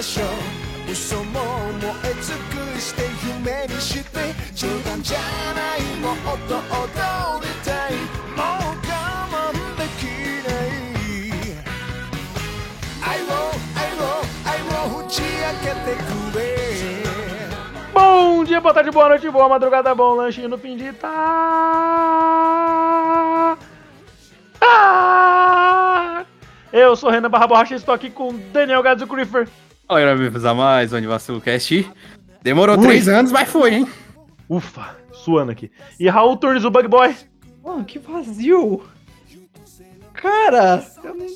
[0.00, 0.26] ましょう
[0.92, 5.18] 嘘も燃え尽くして夢にして冗談じゃ
[5.54, 6.16] ないもっ
[6.46, 7.92] と踊りたい
[8.36, 8.92] もう我
[9.32, 10.02] 慢でき
[10.46, 10.68] ない
[13.02, 13.26] 愛を
[13.74, 14.00] 愛を
[14.44, 14.60] 愛
[14.94, 15.26] を打ち明
[15.60, 16.46] けてくれ
[17.92, 21.08] Bom dia, boa tarde, boa noite, boa madrugada, bom lanche no fim de tá.
[24.60, 26.26] Ah!
[26.70, 29.48] Eu sou Renan Barra Borracha e estou aqui com Daniel Gadzo Griffer.
[29.91, 31.91] Fala, galera, bem-vindos a mais um Anivacilo Cast.
[32.41, 32.81] Demorou Ui.
[32.81, 33.87] três anos, mas foi, hein?
[34.47, 35.69] Ufa, suando aqui.
[35.99, 37.13] E Raul Turnes, o Bug Boy.
[37.61, 38.83] Mano, que vazio!
[40.13, 41.27] Cara, eu não...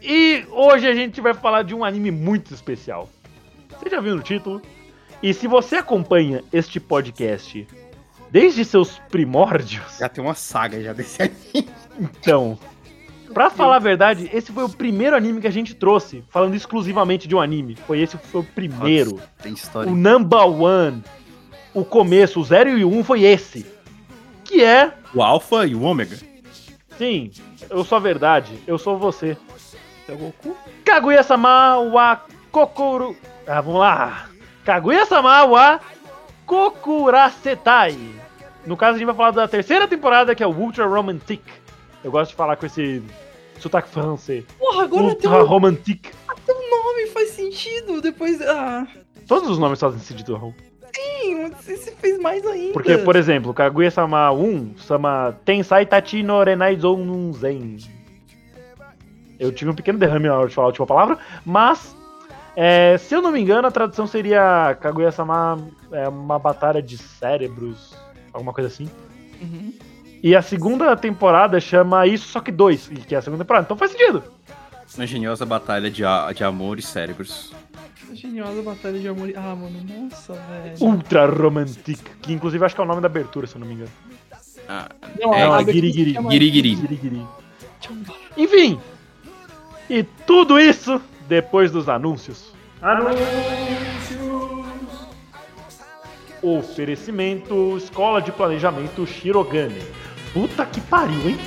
[0.00, 3.10] E hoje a gente vai falar de um anime muito especial.
[3.68, 4.62] Você já viu no título?
[5.22, 7.68] E se você acompanha este podcast
[8.30, 11.68] desde seus primórdios, Já tem uma saga já desse anime.
[12.00, 12.58] Então,
[13.34, 17.28] pra falar a verdade, esse foi o primeiro anime que a gente trouxe, falando exclusivamente
[17.28, 17.76] de um anime.
[17.86, 19.16] Foi esse foi o primeiro.
[19.16, 19.92] Nossa, Tem história.
[19.92, 21.02] O number one.
[21.74, 23.66] O começo, o 0 e o 1 um foi esse.
[24.44, 26.16] Que é, O Alpha e o Ômega.
[26.96, 27.32] sim,
[27.68, 29.36] eu sou a verdade, eu sou você.
[30.08, 30.56] É o Goku?
[30.84, 33.16] Kaguya-sama wa kokoro...
[33.46, 34.28] Ah, vamos lá.
[34.64, 35.80] Kaguya-sama wa
[36.46, 37.98] kokurasetai.
[38.66, 41.42] No caso, a gente vai falar da terceira temporada, que é o Ultra Romantic.
[42.02, 43.02] Eu gosto de falar com esse
[43.60, 44.44] sotaque francês.
[44.58, 46.10] Porra, agora tem Ultra um, Romantic.
[46.46, 48.00] tem um nome, faz sentido.
[48.00, 48.40] Depois.
[48.42, 48.86] Ah,
[49.26, 50.54] Todos os nomes fazem sentido, Raul.
[50.94, 52.72] sim, esse fez mais ainda.
[52.72, 57.78] Porque, por exemplo, Kaguya-sama 1 sama Tensai Tachi no Renai Zoun Zen.
[59.38, 61.96] Eu tive um pequeno derrame na hora de falar a última palavra, mas,
[62.54, 67.96] é, se eu não me engano, a tradução seria Kaguya-sama é uma batalha de cérebros,
[68.32, 68.88] alguma coisa assim.
[69.42, 69.72] Uhum.
[70.24, 73.76] E a segunda temporada chama isso só que 2, que é a segunda temporada, então
[73.76, 74.22] faz sentido.
[74.96, 77.52] Uma engenhosa batalha de, a- de amor e cérebros.
[78.14, 79.28] Geniosa batalha de amor.
[79.28, 80.76] e- Ah, mano, nossa, velho.
[80.80, 83.74] Ultra Romantic, que inclusive acho que é o nome da abertura, se eu não me
[83.74, 83.90] engano.
[84.66, 84.88] Ah,
[85.20, 85.92] Não, é, Não, é Giri.
[85.92, 87.26] Giri Giri.
[88.36, 88.80] Enfim,
[89.90, 92.50] e tudo isso depois dos anúncios.
[92.80, 93.18] Anúncios!
[96.42, 99.82] Oferecimento Escola de Planejamento Shirogane.
[100.34, 101.38] Puta que pariu, hein?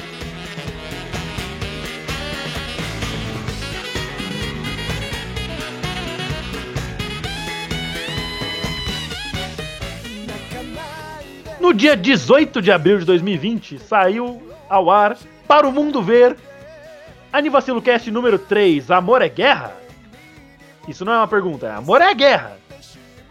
[11.59, 16.37] No dia 18 de abril de 2020, saiu ao ar para o mundo ver
[17.33, 19.75] Anivacilo Cast número 3, Amor é Guerra?
[20.87, 22.57] Isso não é uma pergunta, é Amor é Guerra.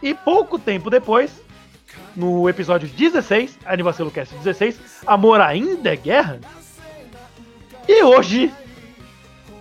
[0.03, 1.46] E pouco tempo depois,
[2.17, 6.41] no episódio 16, Anivacilo Cast 16, Amor ainda é Guerra?
[7.87, 8.53] E hoje,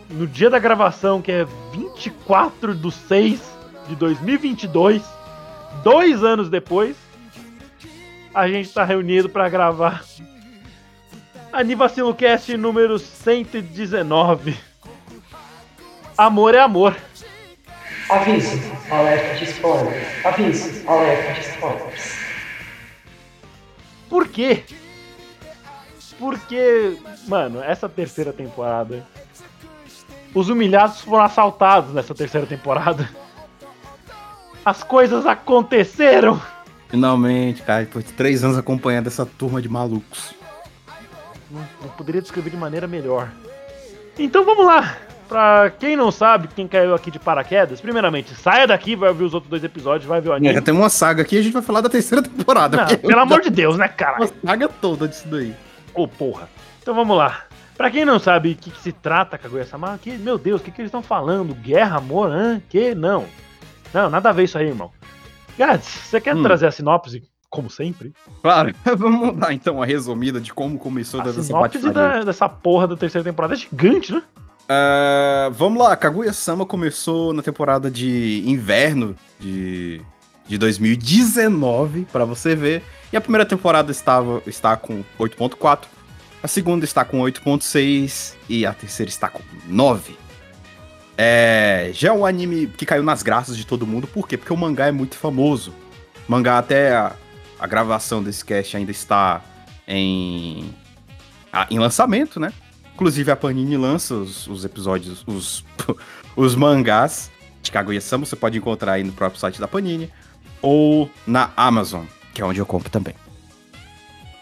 [0.09, 3.41] no dia da gravação, que é 24 de 6
[3.89, 5.03] de 2022,
[5.83, 6.95] dois anos depois,
[8.33, 10.03] a gente tá reunido para gravar
[11.51, 14.57] Anivacilo Cast número 119.
[16.17, 16.95] Amor é amor.
[18.09, 20.25] Aviso, alerta de spoilers.
[20.25, 22.24] Aviso, alerta de spoilers.
[24.09, 24.63] Por quê?
[26.17, 29.05] Porque, mano, essa terceira temporada.
[30.33, 33.09] Os humilhados foram assaltados nessa terceira temporada.
[34.65, 36.41] As coisas aconteceram.
[36.89, 40.33] Finalmente, cara, depois de três anos acompanhando essa turma de malucos.
[41.49, 43.31] Não, não poderia descrever de maneira melhor.
[44.17, 44.97] Então vamos lá.
[45.27, 49.33] Pra quem não sabe, quem caiu aqui de paraquedas, primeiramente, saia daqui, vai ouvir os
[49.33, 50.53] outros dois episódios, vai ver o É, anime.
[50.53, 52.77] já tem uma saga aqui e a gente vai falar da terceira temporada.
[52.77, 54.17] Não, pelo amor de Deus, né, cara?
[54.19, 55.53] Uma saga toda disso daí.
[55.95, 56.47] Ô, porra.
[56.81, 57.41] Então vamos lá.
[57.75, 60.71] Pra quem não sabe o que, que se trata Kaguya-sama, que, meu Deus, o que,
[60.71, 61.53] que eles estão falando?
[61.55, 62.61] Guerra, amor, hã?
[62.69, 62.93] Que?
[62.93, 63.25] Não.
[63.93, 64.91] Não, nada a ver isso aí, irmão.
[65.57, 66.43] Gads, você quer Hum.
[66.43, 68.13] trazer a sinopse, como sempre?
[68.43, 72.47] Claro, vamos dar então uma resumida de como começou A toda essa sinopse da, dessa
[72.47, 74.21] porra da terceira temporada é gigante, né?
[74.67, 80.01] Ah, vamos lá, Kaguya-sama começou na temporada de inverno de,
[80.47, 82.83] de 2019, pra você ver.
[83.13, 85.81] E a primeira temporada estava está com 8.4.
[86.41, 90.17] A segunda está com 8.6 e a terceira está com 9.
[91.17, 94.35] É, já é um anime que caiu nas graças de todo mundo, por quê?
[94.37, 95.73] Porque o mangá é muito famoso.
[96.27, 97.13] O mangá até a,
[97.59, 99.41] a gravação desse cast ainda está
[99.87, 100.73] em,
[101.53, 102.51] a- em lançamento, né?
[102.95, 105.65] Inclusive a Panini lança os, os episódios, os,
[106.35, 107.29] os mangás
[107.61, 110.09] de Kaguya-sama, você pode encontrar aí no próprio site da Panini
[110.61, 113.13] ou na Amazon, que é onde eu compro também.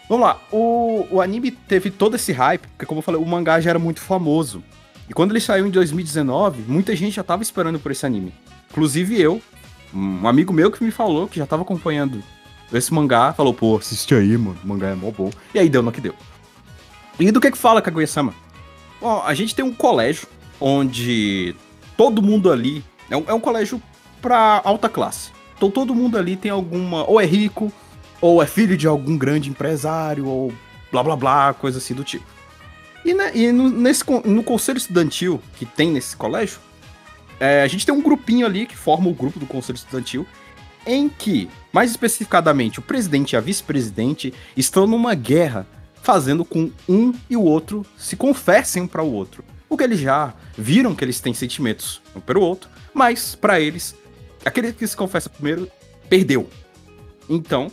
[0.08, 3.60] Vamos lá, o, o anime teve todo esse hype, porque como eu falei, o mangá
[3.60, 4.62] já era muito famoso.
[5.08, 8.32] E quando ele saiu em 2019, muita gente já tava esperando por esse anime.
[8.70, 9.42] Inclusive eu,
[9.92, 12.22] um amigo meu que me falou, que já tava acompanhando
[12.72, 15.30] esse mangá, falou, pô, assiste aí, mano, o mangá é mó bom.
[15.52, 16.14] E aí deu no que deu.
[17.18, 18.43] E do que que fala Kaguya-sama?
[19.04, 20.26] Bom, a gente tem um colégio
[20.58, 21.54] onde
[21.94, 23.78] todo mundo ali é um, é um colégio
[24.22, 25.30] pra alta classe.
[25.54, 27.04] Então todo mundo ali tem alguma.
[27.04, 27.70] Ou é rico,
[28.18, 30.50] ou é filho de algum grande empresário, ou
[30.90, 32.24] blá blá blá, coisa assim do tipo.
[33.04, 36.58] E, né, e no, nesse, no conselho estudantil que tem nesse colégio,
[37.38, 40.26] é, a gente tem um grupinho ali que forma o grupo do conselho estudantil,
[40.86, 45.66] em que, mais especificadamente, o presidente e a vice-presidente estão numa guerra,
[46.04, 49.42] fazendo com um e o outro se confessem um para o outro.
[49.66, 53.96] Porque eles já viram que eles têm sentimentos um pelo outro, mas para eles,
[54.44, 55.68] aquele que se confessa primeiro
[56.08, 56.48] perdeu.
[57.26, 57.72] Então,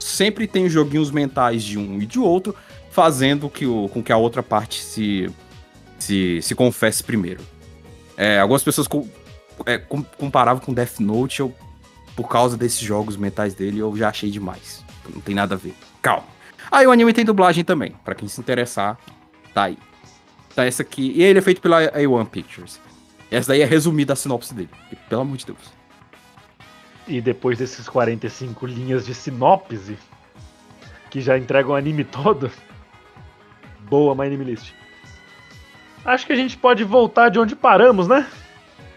[0.00, 2.56] sempre tem joguinhos mentais de um e de outro,
[2.90, 5.30] fazendo que o, com que a outra parte se,
[5.96, 7.40] se, se confesse primeiro.
[8.16, 9.08] É, algumas pessoas com,
[9.64, 11.54] é, com- comparavam com Death Note, eu,
[12.16, 14.84] por causa desses jogos mentais dele, eu já achei demais.
[15.08, 15.74] Não tem nada a ver.
[16.02, 16.33] Calma.
[16.74, 18.98] Aí o anime tem dublagem também, pra quem se interessar,
[19.54, 19.78] tá aí.
[20.56, 21.12] Tá essa aqui.
[21.14, 22.80] E ele é feito pela A1 Pictures.
[23.30, 24.68] Essa daí é resumida a sinopse dele.
[24.80, 25.72] porque, Pelo amor de Deus.
[27.06, 29.96] E depois desses 45 linhas de sinopse,
[31.10, 32.50] que já entregam o anime todo,
[33.88, 34.72] boa My Anime List.
[36.04, 38.26] Acho que a gente pode voltar de onde paramos, né?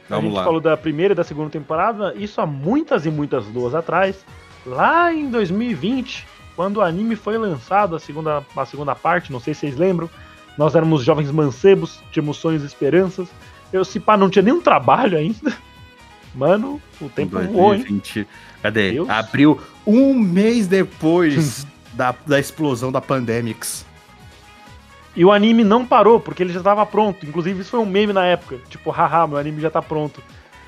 [0.09, 0.43] a Vamos gente lá.
[0.43, 4.25] falou da primeira e da segunda temporada, isso há muitas e muitas luas atrás,
[4.65, 6.25] lá em 2020,
[6.57, 10.09] quando o anime foi lançado, a segunda, a segunda parte, não sei se vocês lembram,
[10.57, 13.29] nós éramos jovens mancebos, tínhamos sonhos e esperanças.
[13.71, 15.53] Eu, se pá, não tinha nenhum trabalho ainda.
[16.33, 17.81] Mano, o tempo voou, hein?
[17.81, 18.27] 2020.
[18.63, 18.91] Cadê?
[18.93, 19.07] Deus.
[19.07, 23.85] Abriu um mês depois da, da explosão da Pandemics.
[25.15, 27.23] E o anime não parou, porque ele já estava pronto.
[27.23, 28.59] Inclusive, isso foi um meme na época.
[28.67, 30.23] Tipo, haha, meu anime já tá pronto.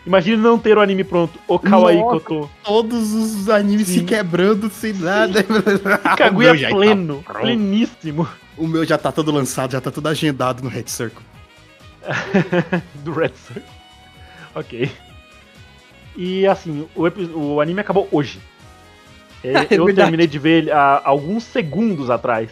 [0.05, 1.37] Imagine não ter o anime pronto.
[1.47, 2.19] O Kawaii Nossa.
[2.21, 2.49] Koto.
[2.63, 3.99] Todos os animes Sim.
[3.99, 5.41] se quebrando sem nada.
[5.41, 7.41] O Kaguya tá pleno, pronto.
[7.41, 11.23] pleníssimo O meu já tá todo lançado, já tá todo agendado no Red Circle.
[13.03, 13.63] do Red Circle.
[14.55, 14.91] Ok.
[16.15, 17.03] E assim, o,
[17.55, 18.39] o anime acabou hoje.
[19.41, 19.95] É, É eu verdade.
[19.95, 22.49] terminei de ver ele há alguns segundos atrás.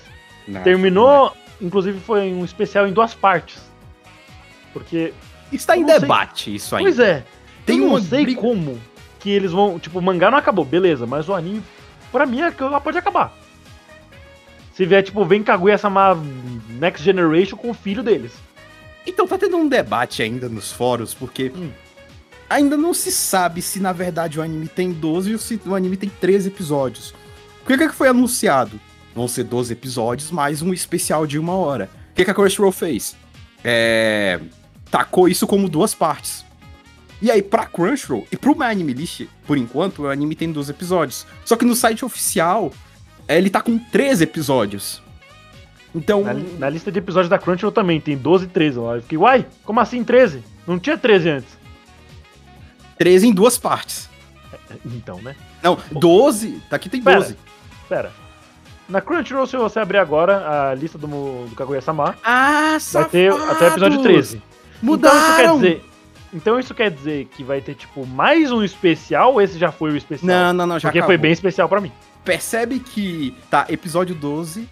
[0.64, 3.60] Terminou, inclusive foi um especial em duas partes.
[4.72, 5.14] Porque
[5.52, 6.00] Está em não sei.
[6.00, 6.90] debate isso ainda.
[6.90, 7.26] Pois é.
[7.68, 8.81] Tem eu não sei briga- como
[9.19, 9.78] que eles vão.
[9.78, 11.62] Tipo, o mangá não acabou, beleza, mas o anime,
[12.12, 13.38] pra mim, é que ela pode acabar.
[14.74, 16.16] Se vier, tipo, vem Kaguya-sama
[16.80, 18.31] Next Generation com o filho deles.
[19.06, 21.69] Então tá tendo um debate ainda nos fóruns, porque Hum.
[22.50, 25.98] ainda não se sabe se na verdade o anime tem 12 ou se o anime
[25.98, 27.14] tem 13 episódios.
[27.64, 28.80] O que que foi anunciado?
[29.16, 31.90] Vão ser 12 episódios mais um especial de uma hora.
[32.12, 33.16] O que, que a Crunchyroll fez?
[33.64, 34.40] É...
[34.92, 36.45] Tacou isso como duas partes.
[37.21, 40.69] E aí, pra Crunchyroll e pro My Anime List, por enquanto, o anime tem 12
[40.71, 41.26] episódios.
[41.44, 42.71] Só que no site oficial,
[43.28, 45.02] é, ele tá com 13 episódios.
[45.95, 48.95] Então, Na, na lista de episódios da Crunchyroll também tem 12 e 13 lá.
[48.97, 50.44] Eu fiquei, uai, como assim 13?
[50.68, 51.57] Não tinha 13 antes.
[53.00, 54.07] 13 em duas partes.
[54.86, 55.36] Então, né?
[55.64, 56.62] Não, 12.
[56.69, 57.19] Daqui tem Pera.
[57.21, 57.38] 12.
[57.90, 58.12] Pera.
[58.88, 63.66] Na Crunchyroll, se você abrir agora a lista do, do Kaguya-sama, Ah, vai ter até
[63.66, 64.42] o episódio 13.
[64.81, 65.18] Mudaram.
[65.18, 65.86] Então isso quer dizer.
[66.34, 69.92] Então isso quer dizer que vai ter, tipo, mais um especial ou esse já foi
[69.92, 70.28] o especial?
[70.28, 71.16] Não, não, não, já Porque acabou.
[71.16, 71.92] foi bem especial pra mim.
[72.24, 74.68] Percebe que tá episódio 12,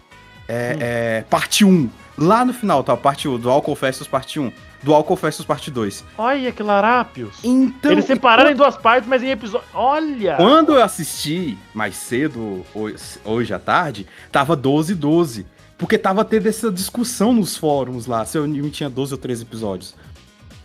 [0.48, 0.78] é, Hum.
[0.80, 1.88] é, parte 1.
[2.18, 4.50] Lá no final tá a parte 1, do All Confessos parte 1,
[4.82, 6.04] do All Confessos parte 2.
[6.16, 7.36] Olha que larápios.
[7.44, 9.66] Então, Eles separaram e em duas partes, mas em episódio.
[9.74, 10.36] Olha!
[10.36, 15.46] Quando eu assisti mais cedo, hoje, hoje à tarde, tava 12 12.
[15.78, 19.42] Porque tava tendo essa discussão nos fóruns lá, se o anime tinha 12 ou 13
[19.42, 19.94] episódios.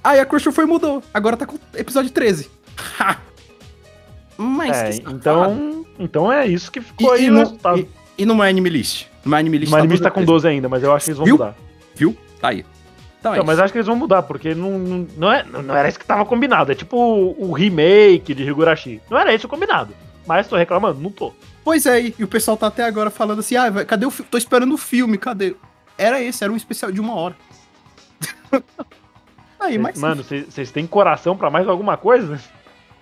[0.03, 1.03] Aí a Crunchyroll foi e mudou.
[1.13, 2.49] Agora tá com episódio 13.
[2.99, 3.17] Ha!
[4.37, 7.79] Mas É, então, então é isso que E, ficou aí e, no, resultado.
[7.79, 9.05] e, e no My Anime List?
[9.23, 11.11] No My Anime List O anime tá 12 com 12 ainda, mas eu acho que
[11.11, 11.35] eles vão Viu?
[11.37, 11.55] mudar.
[11.95, 12.17] Viu?
[12.39, 12.65] Tá aí.
[13.19, 13.63] Então, é Então, mas isso.
[13.65, 16.71] acho que eles vão mudar, porque não, não, é, não era isso que tava combinado.
[16.71, 18.99] É tipo o, remake de Higurashi.
[19.09, 19.93] Não era isso o combinado.
[20.25, 21.31] Mas tô reclamando, não tô.
[21.63, 24.27] Pois é, e o pessoal tá até agora falando assim, ah, cadê o filme?
[24.31, 25.55] Tô esperando o filme, cadê?
[25.97, 27.35] era esse, era um especial de uma hora.
[29.61, 29.97] Aí, mas.
[29.99, 32.39] Mano, vocês têm coração pra mais alguma coisa?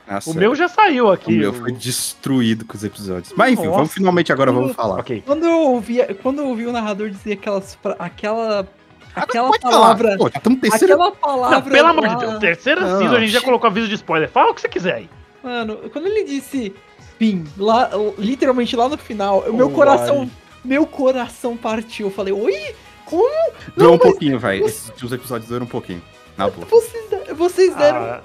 [0.09, 1.31] Nossa, O meu já saiu o aqui.
[1.37, 3.31] meu foi destruído com os episódios.
[3.37, 3.93] Mas enfim, vamos Nossa.
[3.93, 4.99] finalmente agora vamos falar.
[4.99, 5.23] Ok.
[5.25, 8.67] Quando eu ouvi, quando eu ouvi o narrador dizer aquelas, aquela,
[9.15, 9.73] aquela Pode falar.
[9.79, 10.93] palavra, Pô, no terceiro.
[10.95, 11.71] aquela Não, palavra.
[11.71, 14.29] pelo amor lá- de Deus, terceira Não, season a gente já colocou aviso de spoiler.
[14.29, 15.09] Fala o que você quiser aí.
[15.43, 16.73] Mano, quando ele disse
[17.19, 20.29] fim, lá, literalmente lá no final, o meu Oh, coração, ai.
[20.65, 22.07] meu coração partiu.
[22.07, 22.73] Eu falei, oi?
[23.05, 23.53] Como?
[23.77, 24.65] Durou um mas pouquinho, velho.
[24.65, 26.01] Esses os episódios duram um pouquinho.
[26.39, 26.65] Na boa.
[26.67, 27.97] Vocês, de- vocês deram.
[27.99, 28.21] Ah,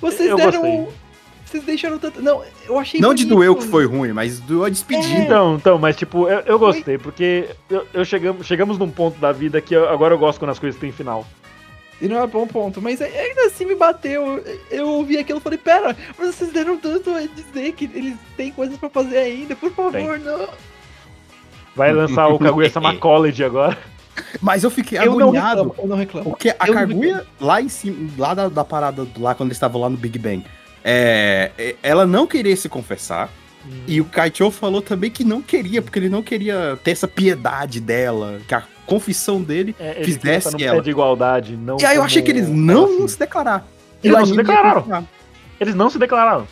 [0.00, 0.60] vocês eu deram.
[0.60, 0.88] gostei.
[1.46, 2.20] Vocês deixaram tanto.
[2.20, 3.00] Não, eu achei.
[3.00, 3.36] Não de bonito.
[3.36, 5.18] doeu que foi ruim, mas doeu a despedida.
[5.20, 9.30] Então, então, mas tipo, eu, eu gostei, porque eu, eu chegamos, chegamos num ponto da
[9.32, 11.24] vida que eu- agora eu gosto quando as coisas têm final.
[12.02, 14.42] E não é bom ponto, mas ainda assim me bateu.
[14.70, 18.50] Eu ouvi aquilo e falei, pera, mas vocês deram tanto a dizer que eles têm
[18.50, 20.06] coisas pra fazer ainda, por favor, Tem.
[20.18, 20.48] não.
[21.76, 23.78] Vai lançar o Kaguya-sama College agora.
[24.40, 25.62] Mas eu fiquei Eu não agoniado.
[25.62, 26.30] reclamo, eu não reclamo.
[26.30, 29.56] Porque a Eu não Kaguya, lá em cima, lá da, da parada, lá quando eles
[29.56, 30.44] estavam lá no Big Bang,
[30.84, 33.28] é, é, ela não queria se confessar.
[33.86, 37.80] E o Kaichou falou também que não queria, porque ele não queria ter essa piedade
[37.80, 39.74] dela, que a confissão dele.
[39.80, 40.82] É, Fizesse ela.
[40.82, 42.98] de igualdade, não E aí eu achei que eles não assim.
[42.98, 43.66] iam se declarar.
[44.02, 45.08] Eles não se declararam.
[45.58, 46.46] Eles não se declararam.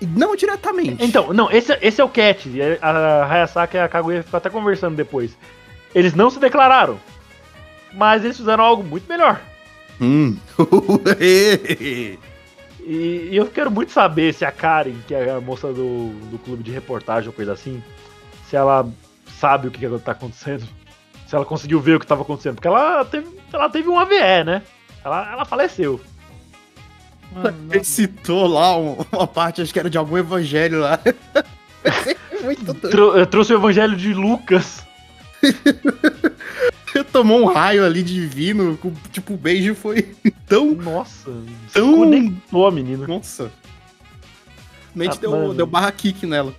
[0.00, 1.04] Não diretamente.
[1.04, 2.46] Então, não, esse, esse é o catch.
[2.46, 5.36] E A Hayasaka e a Kaguya ficam até conversando depois.
[5.94, 6.98] Eles não se declararam.
[7.92, 9.40] Mas eles fizeram algo muito melhor.
[10.00, 10.36] Hum.
[12.80, 16.38] E, e eu quero muito saber se a Karen, que é a moça do, do
[16.38, 17.82] clube de reportagem ou coisa assim,
[18.48, 18.88] se ela
[19.38, 20.66] sabe o que, que tá acontecendo.
[21.26, 22.54] Se ela conseguiu ver o que tava acontecendo.
[22.54, 24.62] Porque ela teve, ela teve um AVE, né?
[25.04, 26.00] Ela, ela faleceu.
[27.30, 30.98] Mano, Ele citou lá um- uma parte, acho que era de algum evangelho lá.
[32.42, 32.88] Muito doido.
[32.88, 34.86] Trou- eu trouxe o evangelho de Lucas.
[37.12, 38.78] Tomou um raio ali divino,
[39.10, 40.14] tipo, o beijo foi
[40.46, 40.72] tão.
[40.74, 41.30] Nossa,
[41.72, 43.06] Tão- conectou a menina.
[43.06, 43.50] Nossa.
[44.94, 45.54] Mente Ah, deu, mano.
[45.54, 46.52] deu barra kick nela.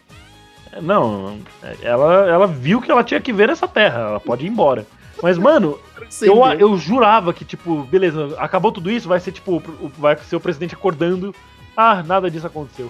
[0.81, 1.39] Não,
[1.81, 3.99] ela, ela viu que ela tinha que ver nessa terra.
[3.99, 4.85] Ela pode ir embora.
[5.21, 5.77] Mas, mano,
[6.21, 9.61] eu, eu jurava que, tipo, beleza, acabou tudo isso, vai ser tipo,
[9.97, 11.35] vai ser o presidente acordando.
[11.75, 12.89] Ah, nada disso aconteceu.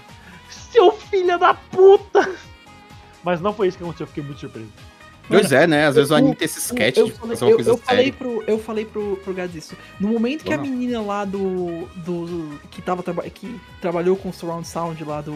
[0.49, 2.29] Seu filho da puta!
[3.23, 4.67] Mas não foi isso que aconteceu, eu fiquei muito surpreso.
[5.29, 5.87] Pois é, né?
[5.87, 8.11] Às vezes o anime tem esse sketch eu de fazer uma eu, coisa eu falei
[8.11, 9.77] pro, eu falei pro, pro Gads isso.
[9.99, 10.63] No momento que a Não.
[10.63, 11.87] menina lá do.
[11.97, 15.33] do que, tava, que trabalhou com o Surround Sound lá do.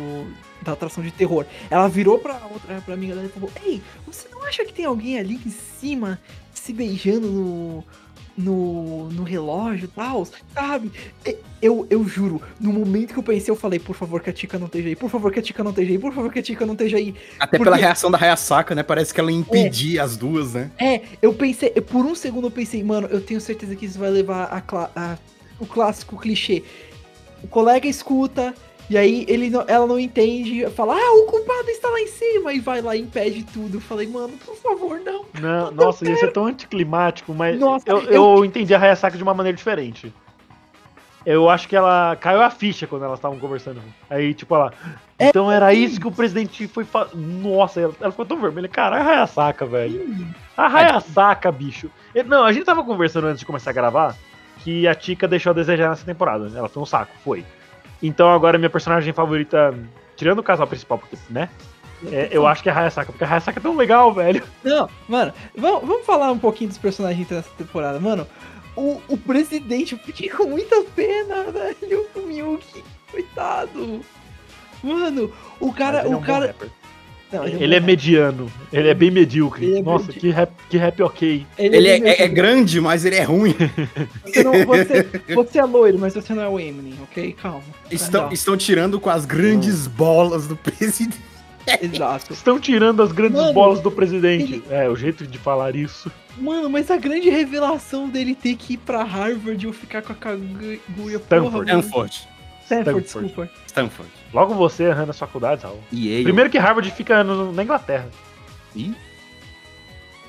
[0.61, 4.29] Da atração de terror, ela virou pra outra pra amiga dela e falou: Ei, você
[4.31, 6.19] não acha que tem alguém ali em cima
[6.53, 7.83] se beijando no.
[8.35, 10.25] No, no relógio e tal,
[10.55, 10.91] sabe?
[11.61, 14.57] Eu, eu juro, no momento que eu pensei, eu falei, por favor, que a Tika
[14.57, 16.43] não esteja aí, por favor, que a Tika não esteja aí, por favor, que a
[16.43, 17.13] Tika não esteja aí.
[17.39, 18.81] Até porque- pela reação da Hayasaka, né?
[18.81, 20.71] Parece que ela impedia as duas, né?
[20.79, 24.09] É, eu pensei, por um segundo eu pensei, mano, eu tenho certeza que isso vai
[24.09, 25.17] levar a, a-
[25.59, 26.63] o clássico clichê.
[27.43, 28.55] O colega escuta,
[28.89, 32.59] e aí ele ela não entende, fala, ah, o culpado está lá em cima, e
[32.59, 33.77] vai lá e impede tudo.
[33.77, 35.25] Eu falei, mano, por favor, não.
[35.39, 39.33] Não, nossa, ia ser tão anticlimático, mas Nossa, eu, eu entendi a Hayasaka de uma
[39.33, 40.13] maneira diferente.
[41.25, 43.81] Eu acho que ela caiu a ficha quando elas estavam conversando.
[44.09, 44.73] Aí, tipo, ela.
[45.17, 47.07] É, Então era isso que o presidente foi fa...
[47.13, 48.67] Nossa, ela, ela ficou tão vermelha.
[48.67, 50.05] Cara, a Hayasaka, velho.
[50.57, 51.89] A Hayasaka, bicho.
[52.25, 54.17] Não, a gente tava conversando antes de começar a gravar
[54.59, 56.51] que a Tika deixou a desejar nessa temporada.
[56.53, 57.45] Ela foi um saco, foi.
[58.03, 59.73] Então agora minha personagem favorita,
[60.17, 61.49] tirando o casal principal, porque, né?
[62.11, 64.43] é, eu acho que é a Hayasaka, porque a Hayasaka é tão legal, velho.
[64.63, 68.27] Não, mano, vamos, vamos falar um pouquinho dos personagens dessa temporada, mano.
[68.75, 72.07] O, o presidente, eu fiquei com muita pena, velho.
[72.15, 74.01] O Miyuki, coitado.
[74.81, 75.99] Mano, o cara.
[75.99, 76.47] Mas ele é o um bom cara.
[76.47, 76.69] rapper.
[77.33, 79.65] Não, Ele é bom mediano, ele é bem medíocre.
[79.65, 81.45] Ele é Nossa, medi- que rap, que rap ok.
[81.57, 82.29] Ele é, bem é- é medíocre.
[82.29, 83.55] grande, mas ele é ruim.
[84.25, 87.33] Você, não- você- você é loiro, mas você não é o Eminem, ok?
[87.33, 87.63] Calma.
[87.91, 91.19] Estão, Não, estão tirando com as grandes bolas do presidente.
[91.81, 92.33] Exato.
[92.33, 94.53] Estão tirando as grandes Mano, bolas do presidente.
[94.55, 96.11] ele- É, o jeito de falar isso.
[96.37, 100.15] Mano, mas a grande revelação dele ter que ir pra Harvard ou ficar com a
[100.15, 101.71] porra, Stanford.
[101.71, 101.79] mano.
[101.81, 102.27] Stanford.
[102.81, 103.27] Stanford, Stanford.
[103.27, 103.51] desculpa.
[103.67, 104.11] Stanford.
[104.33, 105.79] Logo você errando as faculdades, Raul.
[105.91, 106.23] E.
[106.23, 108.07] Primeiro que Harvard fica no- na Inglaterra.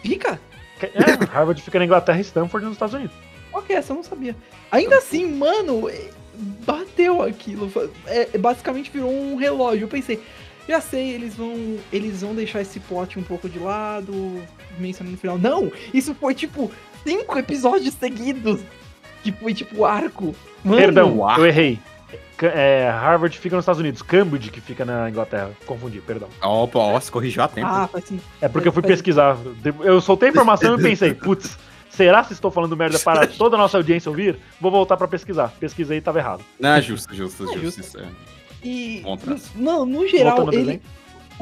[0.03, 0.41] Fica?
[0.79, 3.17] Que- É, Harvard fica na Inglaterra e Stanford nos Estados Unidos.
[3.53, 4.37] Ok, essa eu não sabia.
[4.71, 6.11] Ainda assim, mano, é,
[6.67, 7.71] bateu aquilo.
[8.07, 9.85] É, é, basicamente virou um relógio.
[9.85, 10.21] Eu pensei,
[10.69, 11.79] já sei, eles vão.
[11.93, 14.43] Eles vão deixar esse plot um pouco de lado,
[14.79, 15.39] mencionando no final.
[15.39, 15.71] Não!
[15.93, 16.71] Isso foi tipo
[17.07, 18.61] cinco episódios seguidos.
[19.23, 20.35] Que foi tipo arco.
[20.63, 21.79] Mano, Perdão, eu errei.
[22.43, 25.51] É, Harvard fica nos Estados Unidos, Cambridge que fica na Inglaterra.
[25.67, 26.29] Confundi, perdão.
[26.43, 27.67] Opa, ó, se corrigiu a tempo.
[27.69, 28.21] Ah, faz sim.
[28.41, 29.37] É porque eu fui pesquisar.
[29.81, 31.57] Eu soltei a informação e pensei, putz,
[31.95, 34.37] Será se estou falando merda para toda a nossa audiência ouvir?
[34.61, 35.55] Vou voltar pra pesquisar.
[35.61, 36.45] Pesquisei e tava errado.
[36.59, 37.61] Não, justo, justo, É justo.
[37.61, 37.81] justo.
[37.81, 38.09] isso é.
[38.65, 39.03] E.
[39.55, 40.83] Não, no geral, ele,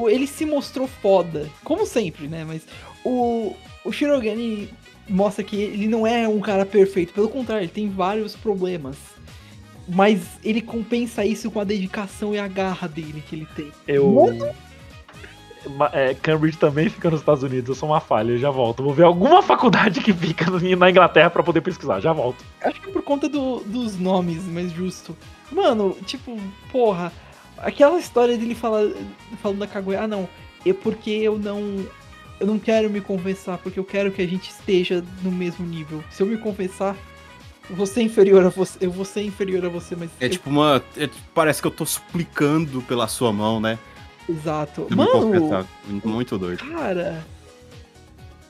[0.07, 1.49] ele se mostrou foda.
[1.63, 2.45] Como sempre, né?
[2.45, 2.61] Mas
[3.03, 4.69] o, o Shirogane
[5.09, 7.13] mostra que ele não é um cara perfeito.
[7.13, 8.95] Pelo contrário, ele tem vários problemas.
[9.87, 13.71] Mas ele compensa isso com a dedicação e a garra dele que ele tem.
[13.87, 14.27] Eu.
[15.77, 18.83] Ma- É, Cambridge também fica nos Estados Unidos, eu sou uma falha, eu já volto.
[18.83, 20.45] Vou ver alguma faculdade que fica
[20.77, 22.43] na Inglaterra pra poder pesquisar, já volto.
[22.61, 25.15] Acho que é por conta do- dos nomes, mais justo.
[25.51, 26.37] Mano, tipo,
[26.71, 27.13] porra,
[27.57, 28.91] aquela história dele fala,
[29.41, 30.27] falando da Kaguya, ah não,
[30.65, 31.85] é porque eu não.
[32.39, 36.03] Eu não quero me confessar, porque eu quero que a gente esteja no mesmo nível.
[36.09, 36.93] Se eu me confessar,
[37.69, 38.77] eu vou ser inferior a você.
[38.81, 40.09] Eu vou ser inferior a você, mas.
[40.19, 40.81] É tipo uma.
[40.97, 43.77] é parece que eu tô suplicando pela sua mão, né?
[44.29, 44.87] Exato.
[44.89, 45.67] Eu Mano.
[46.05, 46.63] Muito doido.
[46.65, 47.25] cara.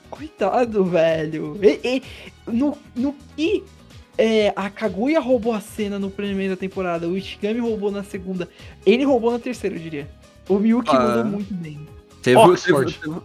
[0.09, 1.57] Coitado, velho.
[1.61, 2.03] E, e-
[2.45, 3.63] no, no que
[4.17, 8.47] é, a Kaguya roubou a cena no primeira temporada, o Ichigami roubou na segunda,
[8.85, 10.07] ele roubou na terceira, eu diria.
[10.47, 10.99] O Miyuki Ah.
[10.99, 11.87] mandou muito bem.
[12.21, 12.93] Teve, Oxford.
[12.99, 13.21] teve-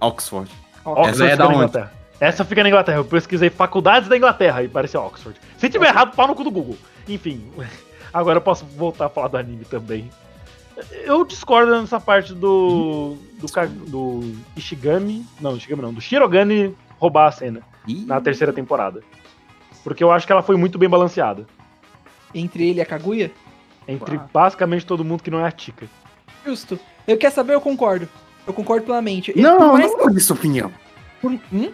[0.00, 0.50] Oxford.
[0.84, 1.72] Ó, Essa é da onde?
[2.22, 2.98] Essa fica na Inglaterra.
[2.98, 5.36] Eu pesquisei faculdades da Inglaterra e parecia Oxford.
[5.58, 6.78] Se tiver errado, pau no cu do Google.
[7.08, 7.50] Enfim,
[8.14, 10.08] agora eu posso voltar a falar do anime também.
[11.04, 13.16] Eu discordo nessa parte do.
[13.40, 13.46] do,
[13.88, 15.26] do Ishigami.
[15.40, 15.92] Não, Ishigami não.
[15.92, 19.02] Do Shirogane roubar a cena Ih, na terceira temporada.
[19.82, 21.44] Porque eu acho que ela foi muito bem balanceada.
[22.32, 23.32] Entre ele e a Kaguya?
[23.88, 24.30] Entre Uau.
[24.32, 25.88] basicamente todo mundo que não é a Tika.
[26.46, 26.78] Justo.
[27.04, 28.08] Eu quero saber, eu concordo.
[28.46, 29.36] Eu concordo plenamente.
[29.36, 30.72] Não, por mais- não é sua opinião.
[31.20, 31.72] por- hum?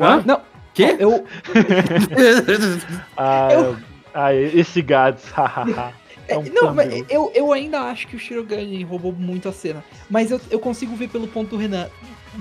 [0.00, 0.22] Hã?
[0.24, 0.40] Não.
[0.74, 0.96] Quê?
[0.98, 1.24] Eu,
[3.16, 3.76] Ah, Eu-
[4.14, 5.92] ah esse Gads, hahaha.
[6.28, 9.84] É um não, mas eu, eu ainda acho que o Shirogane roubou muito a cena.
[10.08, 11.88] Mas eu, eu consigo ver pelo ponto do Renan.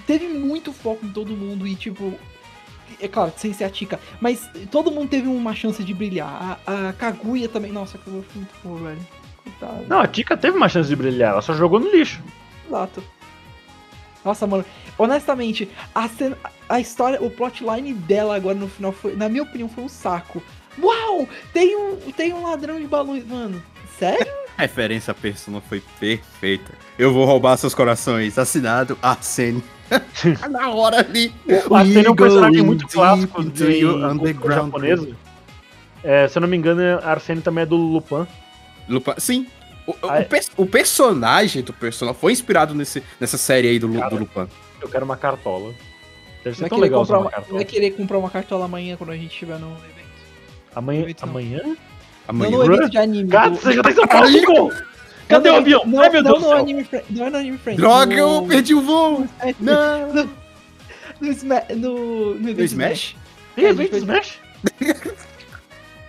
[0.08, 2.14] Teve muito foco em todo mundo e, tipo.
[3.02, 4.00] É claro, sem ser a Tika.
[4.22, 6.60] Mas todo mundo teve uma chance de brilhar.
[6.66, 7.72] A, a Kaguya também.
[7.72, 9.08] Nossa, a Kaguya foi muito boa, velho.
[9.44, 9.86] Coitado.
[9.88, 12.22] Não, a Tika teve uma chance de brilhar, ela só jogou no lixo.
[12.68, 13.04] Exato.
[14.24, 14.64] Nossa, mano,
[14.98, 16.38] honestamente, a, cena,
[16.70, 20.42] a história, o plotline dela agora no final foi, na minha opinião, foi um saco.
[20.82, 21.28] Uau!
[21.54, 23.62] Tem um, tem um ladrão de balões, mano.
[23.98, 24.26] Sério?
[24.58, 26.72] A referência à persona foi perfeita.
[27.00, 28.38] Eu vou roubar seus corações.
[28.38, 29.64] Assinado Arsene.
[30.52, 31.34] Na hora ali.
[31.72, 34.66] A Arsene é um personagem muito clássico cultura underground.
[34.66, 35.10] japonesa.
[36.04, 38.28] É, se eu não me engano, a Arsene também é do Lupin.
[38.88, 39.48] Lupin- Sim.
[39.88, 40.24] O, o é.
[40.24, 44.48] pers- o personagem do Persona foi inspirado nesse, nessa série aí do, Cara, do Lupin.
[44.82, 45.74] Eu quero uma cartola.
[46.44, 47.56] Deve ser Vai tão legal comprar uma uma, cartola.
[47.56, 50.02] vai querer comprar uma cartola amanhã quando a gente estiver no evento.
[50.76, 51.02] Amanhã?
[51.02, 51.30] evento não.
[51.30, 51.78] Amanhã?
[52.28, 52.52] Amanhã.
[52.52, 53.30] Não no evento de anime.
[53.30, 54.72] Cara, do- você já tá em São Paulo!
[55.28, 55.86] Cadê não, o avião?
[55.86, 56.58] Não, Ai, meu não Deus do no céu!
[56.64, 56.88] Anime.
[57.10, 57.82] Não é no Anime Friends.
[57.82, 59.28] Droga, no, eu perdi o voo!
[59.60, 60.32] Não!
[61.22, 63.16] No, no, Sma- no, no evento No Smash?
[63.56, 64.40] Tem evento Smash?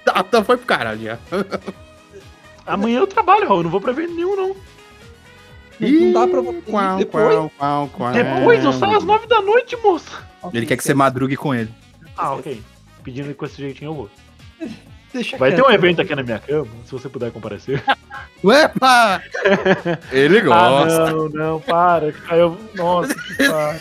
[0.05, 1.19] Tá, tá, foi pro caralho já.
[2.67, 3.61] Amanhã eu trabalho, Raul.
[3.61, 4.57] Eu não vou pra evento nenhum, não.
[5.81, 7.35] Não dá pra você Qual, depois?
[7.35, 8.13] qual, qual, qual.
[8.13, 10.23] Depois eu saio às nove da noite, moça.
[10.53, 11.71] Ele quer que você madrugue com ele.
[12.17, 12.63] Ah, ok.
[13.03, 14.11] Pedindo que com esse jeitinho eu vou.
[15.13, 17.83] Deixa Vai ter um evento aqui na minha cama, se você puder comparecer.
[18.45, 19.21] Uepa!
[20.11, 21.11] Ele Ah, gosta.
[21.11, 22.13] não, não, para.
[22.13, 22.57] Caiu.
[22.75, 23.81] Nossa, que para.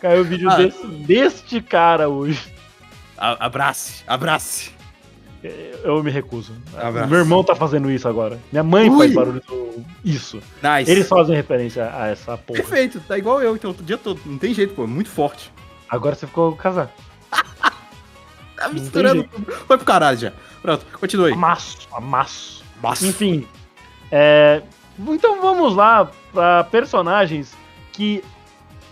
[0.00, 0.56] Caiu o vídeo Ah.
[0.56, 2.52] desse, deste cara hoje.
[3.16, 4.71] A- Abrace, abrace.
[5.82, 6.52] Eu me recuso.
[6.76, 7.08] Abraço.
[7.10, 8.38] Meu irmão tá fazendo isso agora.
[8.52, 8.98] Minha mãe Ui.
[8.98, 10.40] faz barulho do isso.
[10.62, 10.90] Nice.
[10.90, 12.60] Eles fazem referência a essa porra.
[12.60, 14.20] Perfeito, tá igual eu, então, o dia todo.
[14.24, 15.52] Não tem jeito, pô, é muito forte.
[15.88, 16.90] Agora você ficou casado.
[18.54, 19.50] Tá misturando tudo.
[19.50, 20.32] Foi pro caralho já.
[20.60, 21.32] Pronto, continua aí.
[21.32, 22.62] Amasso, amasso.
[22.80, 23.04] Nossa.
[23.04, 23.44] Enfim.
[24.08, 24.62] é,
[24.96, 27.56] então vamos lá pra personagens
[27.92, 28.22] que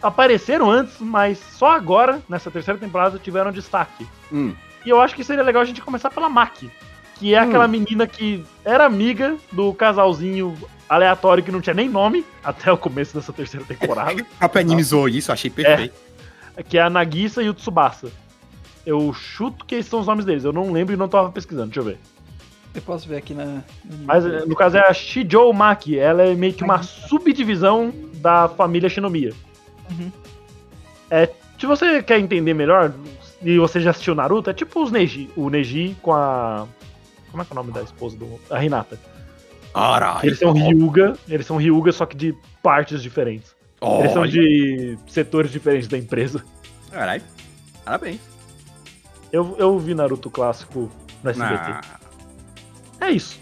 [0.03, 4.09] apareceram antes, mas só agora, nessa terceira temporada, tiveram destaque.
[4.33, 4.55] Hum.
[4.85, 6.71] E eu acho que seria legal a gente começar pela Maki,
[7.17, 7.49] que é Hum.
[7.49, 10.57] aquela menina que era amiga do casalzinho
[10.89, 15.09] aleatório que não tinha nem nome até o começo dessa terceira temporada, próprio anime zoou
[15.09, 15.95] isso, achei perfeito.
[16.69, 18.11] que é a Nagisa e o Tsubasa.
[18.85, 21.67] Eu chuto que esses são os nomes deles, eu não lembro e não tava pesquisando,
[21.67, 21.99] deixa eu ver.
[22.75, 23.63] Eu posso ver aqui na.
[24.05, 28.49] Mas eh, no caso é a Shijou Maki, ela é meio que uma subdivisão da
[28.49, 29.33] família Shinomiya.
[29.91, 30.11] Uhum.
[31.11, 32.93] É, se você quer entender melhor,
[33.43, 36.67] e você já assistiu Naruto, é tipo os Neji, o Neji com a
[37.31, 38.99] como é que é o nome da esposa do a Hinata?
[39.73, 40.27] Caralho.
[40.27, 43.55] Eles são Ryuga, eles são Ryuga só que de partes diferentes.
[44.01, 46.45] Eles são de setores diferentes da empresa.
[46.91, 47.23] Caralho.
[47.85, 48.21] Parabéns.
[49.33, 50.91] Eu, eu vi Naruto clássico
[51.23, 51.55] no SBT.
[51.71, 51.83] Ah,
[53.01, 53.39] É isso.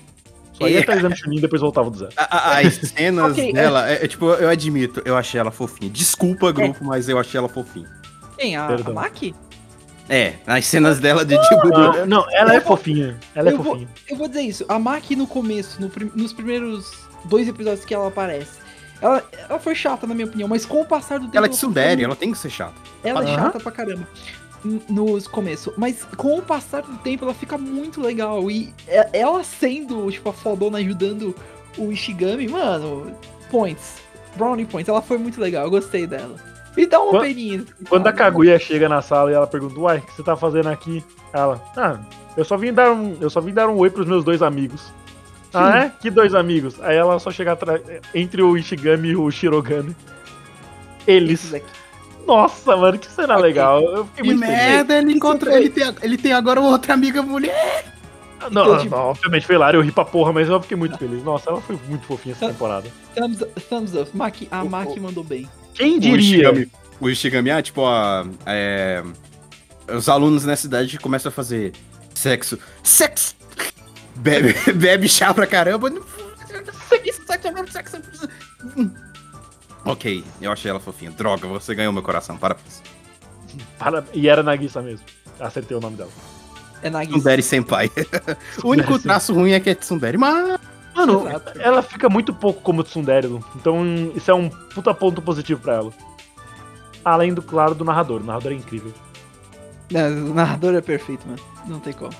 [0.52, 2.12] Só ia E- até exame Chunin e depois voltava do zero.
[2.16, 5.90] a- a- as cenas Ok, dela, é, é tipo, eu admito, eu achei ela fofinha.
[5.90, 7.88] Desculpa, grupo, mas eu achei ela fofinha.
[8.36, 8.54] Quem?
[8.54, 8.94] A, a Perdão.
[8.94, 9.34] Maki?
[10.08, 11.74] É, nas cenas dela de tipo.
[11.76, 13.18] Ah, não, ela é fofinha.
[13.34, 13.88] Ela é Eu vou- fofinha.
[14.08, 16.90] Eu vou dizer isso, a Maki no começo, no prim- nos primeiros
[17.26, 18.58] dois episódios que ela aparece,
[19.02, 21.36] ela, ela foi chata na minha opinião, mas com o passar do tempo...
[21.36, 22.74] Ela é de foi Sundere, ficando- ela tem que ser chata.
[23.04, 23.34] Ela é Aham.
[23.36, 24.08] chata pra caramba
[24.88, 28.50] nos começos, mas com o passar do tempo ela fica muito legal.
[28.50, 31.34] E e- ela sendo, tipo, a fodona ajudando
[31.76, 33.12] o Ishigami, mano,
[33.50, 33.96] points.
[34.36, 36.34] Brownie points, ela foi muito legal, eu gostei dela.
[36.78, 37.64] E dá uma Quando- peninha.
[37.88, 40.68] Quando a Kaguya chega na sala e ela pergunta, uai, o que você tá fazendo
[40.68, 41.02] aqui?
[41.32, 41.98] Ela, ah,
[42.36, 43.16] eu só vim dar um.
[43.20, 44.92] Eu só vim dar um oi pros meus dois amigos.
[45.52, 45.92] Ah, é?
[46.00, 46.80] Que dois amigos?
[46.82, 47.82] Aí ela só chega atrás,
[48.14, 49.96] entre o Ishigami e o Shirogane.
[51.06, 51.54] Eles.
[52.26, 53.80] Nossa, mano, que cena legal.
[53.82, 54.56] Eu fiquei Que muito feliz.
[54.58, 55.52] merda, ele encontrou.
[55.54, 57.94] Ele tem, ele tem agora outra amiga mulher.
[58.52, 60.96] Não, Então, tipo- não, obviamente foi hilário, eu ri pra porra, mas eu fiquei muito
[60.96, 61.24] feliz.
[61.24, 62.52] Nossa, ela foi muito fofinha essa Tá.
[62.52, 62.88] temporada.
[63.14, 63.38] Thumbs,
[63.68, 65.48] thumbs up, Maki, a Maki mandou bem.
[65.74, 66.18] Quem O diria?
[66.18, 69.02] Ishigami, o Ishigami, ah, tipo, a, é,
[69.96, 71.72] os alunos nessa cidade começam a fazer
[72.14, 72.58] sexo.
[72.82, 73.34] Sexo!
[74.16, 75.90] Bebe, bebe chá pra caramba.
[76.88, 78.28] Sexo, sexo, sexo.
[79.84, 81.10] Ok, eu achei ela fofinha.
[81.12, 82.36] Droga, você ganhou meu coração.
[82.36, 82.82] Parabéns.
[83.78, 85.04] Para- E era Nagisa mesmo.
[85.38, 86.10] Acertei o nome dela.
[86.82, 87.14] É Nagisa.
[87.16, 87.90] Tsundere Senpai.
[88.62, 90.58] o único traço ruim é que é Tsundere, mas...
[90.98, 91.60] Mano, Exato.
[91.60, 93.84] ela fica muito pouco como Tsundere, então
[94.16, 95.92] isso é um puta ponto positivo pra ela.
[97.04, 98.20] Além do, claro, do narrador.
[98.20, 98.92] O narrador é incrível.
[99.92, 101.40] Não, o narrador é perfeito, mano.
[101.66, 102.12] Não tem como.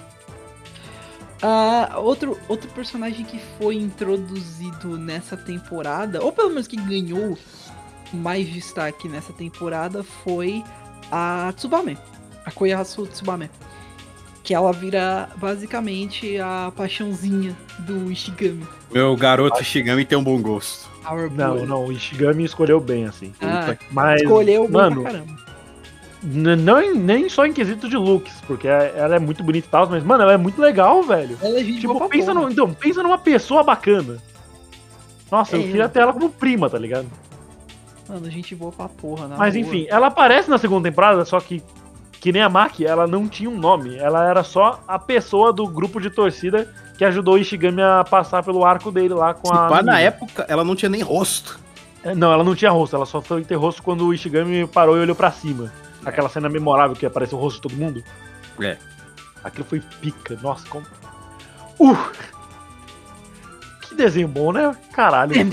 [1.42, 7.36] Ah, outro, outro personagem que foi introduzido nessa temporada, ou pelo menos que ganhou
[8.12, 10.62] mais destaque nessa temporada, foi
[11.10, 11.98] a Tsubame.
[12.44, 13.50] A Koyasu Tsubame.
[14.48, 18.66] Que ela vira basicamente a paixãozinha do Ishigami.
[18.90, 20.88] Meu garoto Ishigami tem um bom gosto.
[21.06, 21.66] Our Não, boy.
[21.66, 23.30] não, o Ishigami escolheu bem, assim.
[23.42, 25.36] Ah, Mas, escolheu bem mano, pra caramba.
[26.22, 29.70] não, em- nem só em quesito de looks, porque é- ela é muito bonita e
[29.70, 31.36] tal, mas, mano, ela é muito legal, velho.
[31.42, 34.16] Ela é gente Tipo, pensa, no, então, pensa numa pessoa bacana.
[35.30, 37.06] Nossa, eu É, queria ter ela como prima, tá ligado?
[38.08, 39.66] Mano, gente boa pra porra, na Mas boa.
[39.66, 41.62] enfim, ela aparece na segunda temporada, só que,
[42.20, 43.96] que nem a Maki, ela não tinha um nome.
[43.96, 48.42] Ela era só a pessoa do grupo de torcida que ajudou o Ishigami a passar
[48.42, 49.56] pelo arco dele lá com Se a.
[49.68, 50.00] pá, na menina.
[50.00, 51.58] época, ela não tinha nem rosto.
[52.02, 54.96] É, Não, ela não tinha rosto, ela só foi ter rosto quando o Ishigami parou
[54.96, 55.72] e olhou pra cima.
[56.04, 58.02] Aquela cena memorável que apareceu o rosto de todo mundo.
[58.60, 58.76] É.
[59.44, 60.84] Aquilo foi pica, nossa, como.
[61.78, 61.96] Uh!
[63.82, 64.76] Que desenho bom, né?
[64.92, 65.34] Caralho.
[65.34, 65.50] Damn,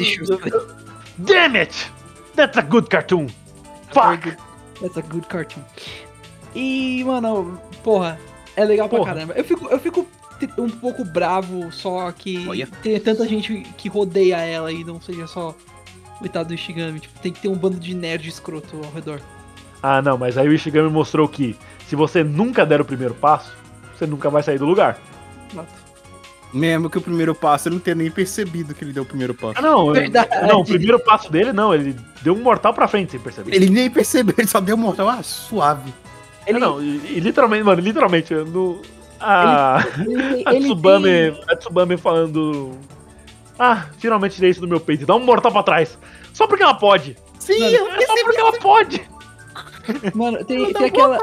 [1.20, 1.92] Damn it!
[2.36, 3.28] That's a good cartoon!
[3.92, 4.36] Fuck!
[4.82, 5.64] That's a good cartoon.
[6.56, 8.18] E, mano, porra,
[8.56, 9.14] é legal pra Porra.
[9.14, 9.34] caramba.
[9.36, 10.08] Eu fico, eu fico
[10.58, 12.68] um pouco bravo só que Olha.
[12.82, 15.50] tem tanta gente que rodeia ela e não seja só
[16.16, 17.00] o coitado do Ishigami.
[17.00, 19.20] Tipo, tem que ter um bando de nerd escroto ao redor.
[19.84, 21.56] Ah, não, mas aí o Ishigami mostrou que
[21.88, 23.52] se você nunca der o primeiro passo,
[23.96, 24.98] você nunca vai sair do lugar.
[25.52, 25.86] Exato.
[26.54, 29.34] Mesmo que o primeiro passo ele não tenha nem percebido que ele deu o primeiro
[29.34, 29.56] passo.
[29.58, 30.30] Ah, não, Verdade.
[30.48, 33.54] não, o primeiro passo dele não, ele deu um mortal pra frente sem perceber.
[33.54, 35.10] Ele nem percebeu, ele só deu um mortal.
[35.10, 35.94] Ah, suave.
[36.48, 38.82] Ele, Ah, não, e, e literalmente, mano, literalmente, no,
[39.20, 42.78] a, ele, a, ele Tsubame, tem- a Tsubame falando.
[43.58, 45.98] Ah, finalmente tirei isso do meu peito dá um mortal pra trás.
[46.34, 47.16] Só porque ela pode.
[47.40, 49.10] Sim, Mano, eu É só porque ela pode.
[50.14, 51.18] Mano, tem, tem aquela.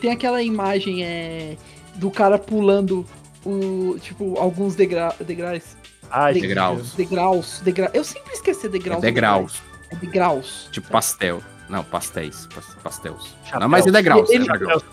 [0.00, 1.56] tem aquela imagem é,
[1.96, 3.04] do cara pulando
[3.44, 3.96] o.
[4.00, 5.76] Tipo, alguns degra, degraus.
[6.10, 6.92] Ai, Degraus.
[6.94, 7.60] Degraus.
[7.64, 7.90] Degra...
[7.94, 9.00] Eu sempre esqueci É degraus.
[9.00, 9.62] degraus.
[9.90, 10.68] É degraus.
[10.70, 11.42] Tipo pastel.
[11.72, 12.46] Não, pastéis.
[12.54, 13.16] pas- Pastéis.
[13.44, 13.60] Chapéus.
[13.60, 14.28] Não, mas é degraus.
[14.30, 14.84] Ele- é degraus.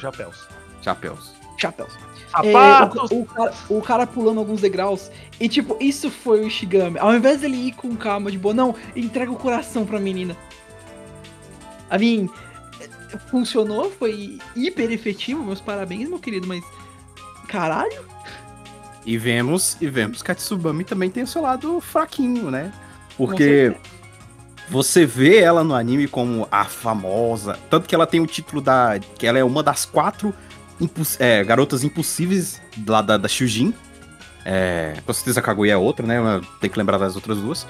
[0.00, 0.48] Chapéus,
[0.82, 1.32] chapéus.
[1.56, 1.92] Chapéus.
[2.30, 3.10] Sapatos!
[3.10, 5.10] É, o, o cara, o cara pulando alguns degraus.
[5.40, 6.98] E tipo, isso foi o Ishigami.
[6.98, 10.36] Ao invés dele ir com calma, de boa, não, entrega o coração pra menina.
[11.90, 12.28] A mim,
[13.30, 16.62] funcionou, foi hiper efetivo, meus parabéns, meu querido, mas.
[17.48, 18.04] Caralho?
[19.06, 22.72] E vemos, e vemos que a Tsubame também tem o seu lado fraquinho, né?
[23.16, 23.74] Com Porque
[24.70, 27.58] você vê ela no anime como a famosa.
[27.70, 28.98] Tanto que ela tem o título da.
[29.18, 30.34] que ela é uma das quatro
[30.80, 33.74] imposs- é, garotas impossíveis lá da, da Shujin.
[34.44, 36.18] É, com certeza a Kaguya é outra, né?
[36.60, 37.66] Tem que lembrar das outras duas.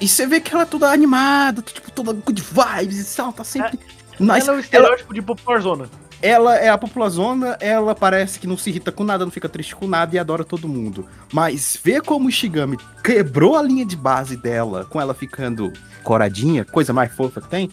[0.00, 3.44] E você vê que ela é toda animada, tipo, toda good vibes e tal, tá
[3.44, 3.78] sempre.
[4.18, 4.48] Nice.
[4.48, 5.88] Ela é o estereótipo de popular zona.
[6.22, 9.74] Ela é a populazona, ela parece que não se irrita com nada, não fica triste
[9.74, 11.04] com nada e adora todo mundo.
[11.32, 15.72] Mas ver como o Ishigami quebrou a linha de base dela, com ela ficando
[16.04, 17.68] coradinha, coisa mais fofa que tem,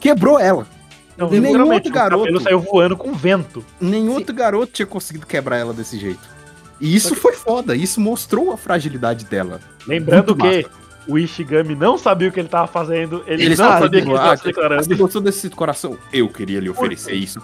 [0.00, 0.66] quebrou ela.
[1.16, 3.64] Não, Nenhum outro o garoto- cabelo saiu voando com vento.
[3.80, 4.18] Nenhum Sim.
[4.18, 6.20] outro garoto tinha conseguido quebrar ela desse jeito.
[6.80, 9.60] E isso foi foda, isso mostrou a fragilidade dela.
[9.86, 10.64] Lembrando que
[11.08, 14.08] O Ishigami não sabia o que ele tava fazendo, ele, Ele não sabe, sabia que
[14.08, 14.84] ele estava ah, se declarando.
[14.84, 15.96] Você gostou desse coração?
[16.12, 17.40] Eu queria lhe oferecer isso.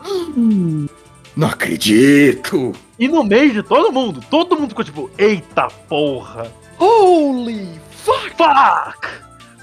[1.34, 2.72] Não acredito!
[2.98, 8.36] E no meio de todo mundo, todo mundo ficou tipo, eita porra, Holy fuck!
[8.36, 9.08] fuck!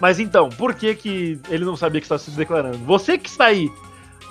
[0.02, 2.80] Mas então, por que que ele não sabia que estava se declarando?
[2.80, 3.72] Você que está aí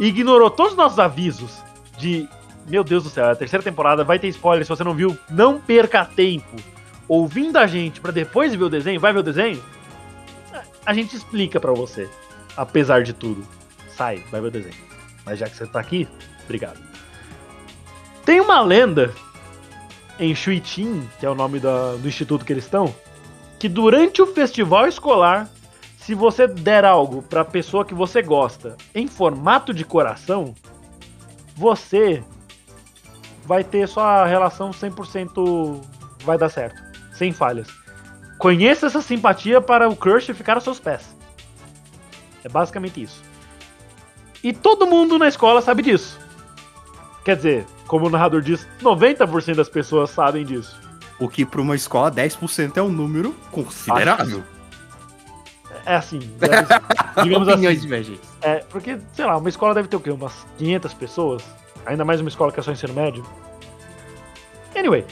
[0.00, 1.62] e ignorou todos os nossos avisos
[1.96, 2.28] de,
[2.66, 5.16] meu Deus do céu, é a terceira temporada vai ter spoiler, se você não viu,
[5.30, 6.56] não perca tempo
[7.10, 9.60] ouvindo a gente pra depois ver o desenho, vai ver o desenho?
[10.86, 12.08] A gente explica pra você,
[12.56, 13.44] apesar de tudo.
[13.96, 14.76] Sai, vai ver o desenho.
[15.26, 16.08] Mas já que você tá aqui,
[16.44, 16.78] obrigado.
[18.24, 19.12] Tem uma lenda
[20.20, 22.94] em Shuitin, que é o nome da- do instituto que eles estão,
[23.58, 25.48] que durante o festival escolar,
[25.98, 30.54] se você der algo pra pessoa que você gosta em formato de coração,
[31.56, 32.22] você
[33.44, 35.80] vai ter sua relação 100%
[36.24, 36.80] vai dar certo,
[37.20, 37.68] sem falhas.
[38.38, 41.14] Conheça essa simpatia para o crush ficar aos seus pés.
[42.42, 43.22] É basicamente isso.
[44.42, 46.18] E todo mundo na escola sabe disso.
[47.22, 50.80] Quer dizer, como o narrador diz, 90% das pessoas sabem disso.
[51.18, 54.42] O que pra uma escola 10% é um número considerável.
[55.84, 56.66] É assim, deve-
[57.22, 58.18] digamos Opiniões assim.
[58.40, 60.10] É, porque, sei lá, uma escola deve ter o quê?
[60.10, 61.44] Umas 500 pessoas?
[61.84, 63.22] Ainda mais uma escola que é só ensino médio?
[64.74, 65.04] Anyway,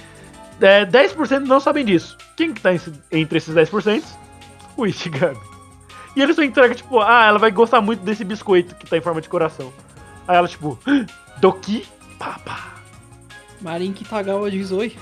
[0.61, 2.17] é, 10% não sabem disso.
[2.37, 4.05] Quem que tá esse- entre esses 10%?
[4.77, 5.39] O Ishigami.
[6.17, 9.01] E ele só entrega, tipo, ah, ela vai gostar muito desse biscoito que tá em
[9.01, 9.73] forma de coração.
[10.27, 10.79] Aí ela, tipo,
[11.39, 11.87] Doki
[12.19, 12.75] Papa.
[13.61, 14.97] Marin Kitagawa Zoe.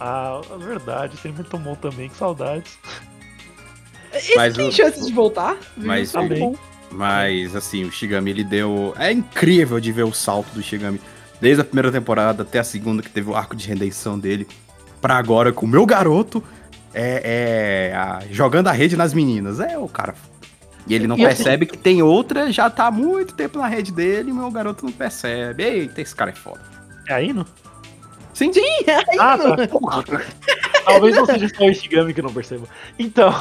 [0.00, 2.78] Ah, é verdade, tão bom também, que saudades.
[4.12, 5.56] Esse Mas tem o- chances de voltar?
[5.76, 6.54] Mas- Tá bom.
[6.90, 8.94] Mas, assim, o Shigami, ele deu...
[8.98, 11.00] É incrível de ver o salto do Shigami.
[11.40, 14.46] Desde a primeira temporada até a segunda, que teve o arco de redenção dele.
[15.00, 16.42] Pra agora, com o meu garoto,
[16.94, 19.60] é, é, a- jogando a rede nas meninas.
[19.60, 20.14] É o cara...
[20.88, 23.90] E ele não E percebe que tem outra, já tá há muito tempo na rede
[23.90, 25.64] dele, e o meu garoto não percebe.
[25.64, 26.60] Eita, esse cara é foda.
[27.08, 27.44] É aí, não?
[28.32, 28.52] Sim,
[29.18, 30.22] Ah, tá.
[30.84, 32.68] Talvez não seja só o Ishigami que não perceba.
[32.96, 33.34] Então,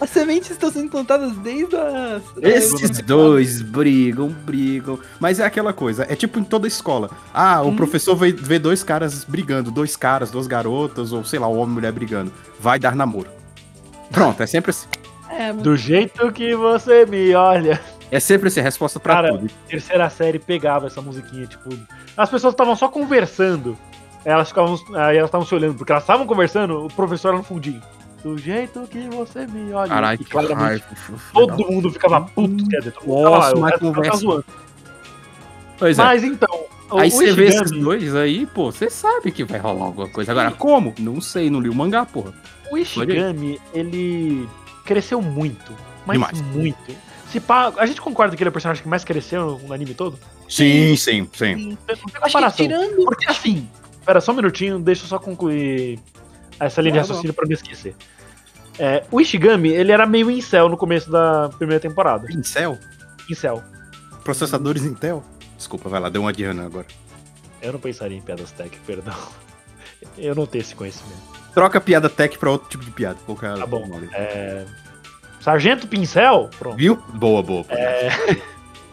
[0.00, 2.20] As sementes estão sendo plantadas desde a.
[2.42, 4.98] Esses dois brigam, brigam.
[5.20, 7.10] Mas é aquela coisa, é tipo em toda escola.
[7.32, 11.48] Ah, o professor vê, vê dois caras brigando, dois caras, duas garotas, ou sei lá,
[11.48, 12.32] um homem e mulher brigando.
[12.58, 13.28] Vai dar namoro.
[14.10, 14.88] Pronto, é sempre assim.
[15.30, 17.80] É, mas do jeito que você me olha.
[18.10, 19.50] É sempre assim, a resposta pra Cara, tudo.
[19.68, 21.68] terceira série pegava essa musiquinha, tipo.
[22.16, 23.76] As pessoas estavam só conversando.
[24.24, 24.78] Elas ficavam.
[24.94, 27.82] Aí elas estavam se olhando, porque elas estavam conversando, o professor era no fundinho.
[28.22, 29.88] Do jeito que você me olha.
[29.88, 30.86] Caralho, que claramente raiva.
[31.32, 34.16] todo mundo ficava puto, quer dizer, todo mundo Nossa, tava lá, o resto tava conversa.
[34.18, 34.44] zoando.
[35.78, 36.02] Pois é.
[36.02, 39.86] Mas então, o- Aí você vê esses dois aí, pô, você sabe que vai rolar
[39.86, 40.32] alguma coisa.
[40.32, 40.92] Agora, como?
[40.98, 42.32] Não sei, não li o mangá, porra.
[42.70, 44.48] O Ishigami, ele
[44.84, 45.72] cresceu muito.
[46.04, 46.40] Mas Demais.
[46.40, 46.96] muito.
[47.30, 49.94] Se pá, a gente concorda que ele é o personagem que mais cresceu no anime
[49.94, 50.18] todo?
[50.48, 51.54] Sim, sim, sim.
[51.54, 53.04] Não tem acho que tirando.
[53.04, 53.68] Porque assim,
[54.00, 55.98] espera só um minutinho, deixa eu só concluir
[56.60, 57.08] essa linha de Tá bom.
[57.08, 57.94] raciocínio pra me esquecer.
[58.78, 62.26] É, o Ishigami, ele era meio incel no começo da primeira temporada.
[62.26, 62.78] Pincel?
[63.28, 63.62] Incel.
[64.22, 65.24] Processadores Intel?
[65.56, 66.86] Desculpa, vai lá, deu uma de Ana agora.
[67.60, 69.14] Eu não pensaria em piadas tech, perdão.
[70.16, 71.18] Eu não tenho esse conhecimento.
[71.52, 73.18] Troca piada tech pra outro tipo de piada.
[73.26, 73.84] Qualquer Tá bom.
[74.12, 74.64] É...
[75.40, 76.48] Sargento Pincel?
[76.56, 76.76] Pronto.
[76.76, 77.02] Viu?
[77.14, 77.64] Boa, boa.
[77.68, 78.10] É.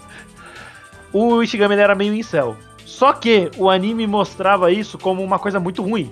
[1.13, 2.57] o Ishigami ele era meio incel.
[2.85, 6.09] Só que o anime mostrava isso como uma coisa muito ruim.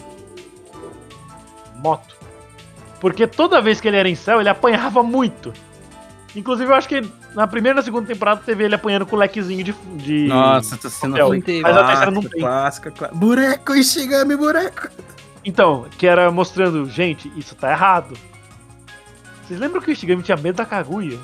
[1.84, 2.16] Moto.
[3.02, 5.54] Porque toda vez que ele era incel, ele apanhava muito.
[6.36, 7.02] Inclusive, eu acho que
[7.36, 9.74] na primeira e na segunda temporada teve ele apanhando com o lequezinho de.
[9.98, 10.28] de...
[10.28, 11.44] Nossa, essa cena papel.
[11.62, 12.42] Mas a terceira não clássica, tem.
[12.42, 13.20] clássica, clássica.
[13.20, 14.88] Bureco, Ishigami, bureco.
[15.46, 18.18] Então, que era mostrando, gente, isso tá errado.
[19.46, 21.20] Vocês lembram que o Ishigami tinha medo da Kaguya?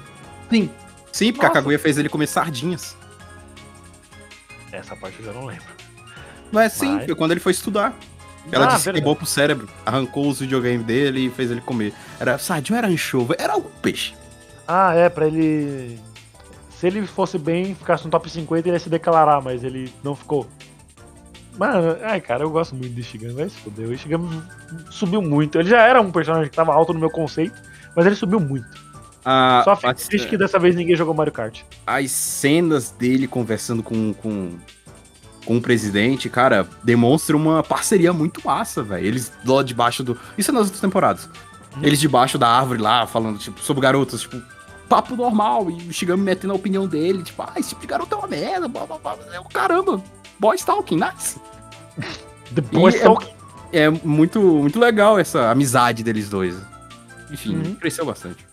[0.50, 0.70] Sim.
[1.12, 1.62] Sim, porque a Nossa.
[1.62, 2.96] Kaguya fez ele comer sardinhas.
[4.72, 5.64] Essa parte eu já não lembro.
[6.52, 7.94] Mas sim, Mas- foi quando ele foi estudar.
[8.52, 11.94] Ela Ah, disse pro cérebro, arrancou os videogames dele e fez ele comer.
[12.20, 13.36] Era sardinha era anchova?
[13.38, 14.14] Era algum peixe.
[14.68, 16.00] Ah, é, pra ele.
[16.72, 20.16] Se ele fosse bem, ficasse no top 50, ele ia se declarar, mas ele não
[20.16, 20.48] ficou.
[21.58, 23.88] Mano, ai, cara, eu gosto muito do Ishigami, vai se fuder.
[23.88, 24.42] O Ishigami
[24.90, 25.60] subiu muito.
[25.60, 27.56] Ele já era um personagem que tava alto no meu conceito,
[27.96, 28.66] mas ele subiu muito.
[29.26, 31.62] Ah, Só fico triste que dessa vez ninguém jogou Mario Kart.
[31.86, 34.58] as cenas dele conversando com, com,
[35.50, 39.04] com o presidente, cara, demonstram uma parceria muito massa, velho.
[39.04, 40.16] Eles lá debaixo do.
[40.38, 41.28] Isso é nas outras temporadas.
[41.76, 41.80] Hum.
[41.82, 44.40] Eles debaixo da árvore lá, falando, tipo, sobre garotas, tipo,
[44.88, 45.72] papo normal.
[45.72, 48.28] E o Shigami metendo a opinião dele, tipo, ah, esse tipo de garoto é uma
[48.28, 49.18] merda, blá blá blá.
[49.34, 50.00] É o caramba,
[50.40, 51.40] boy stalking, nice.
[52.54, 53.34] The Boy é- Stalking.
[53.74, 56.56] é muito, muito legal essa amizade deles dois.
[57.32, 57.74] Enfim, Uhum.
[57.76, 58.46] cresceu bastante.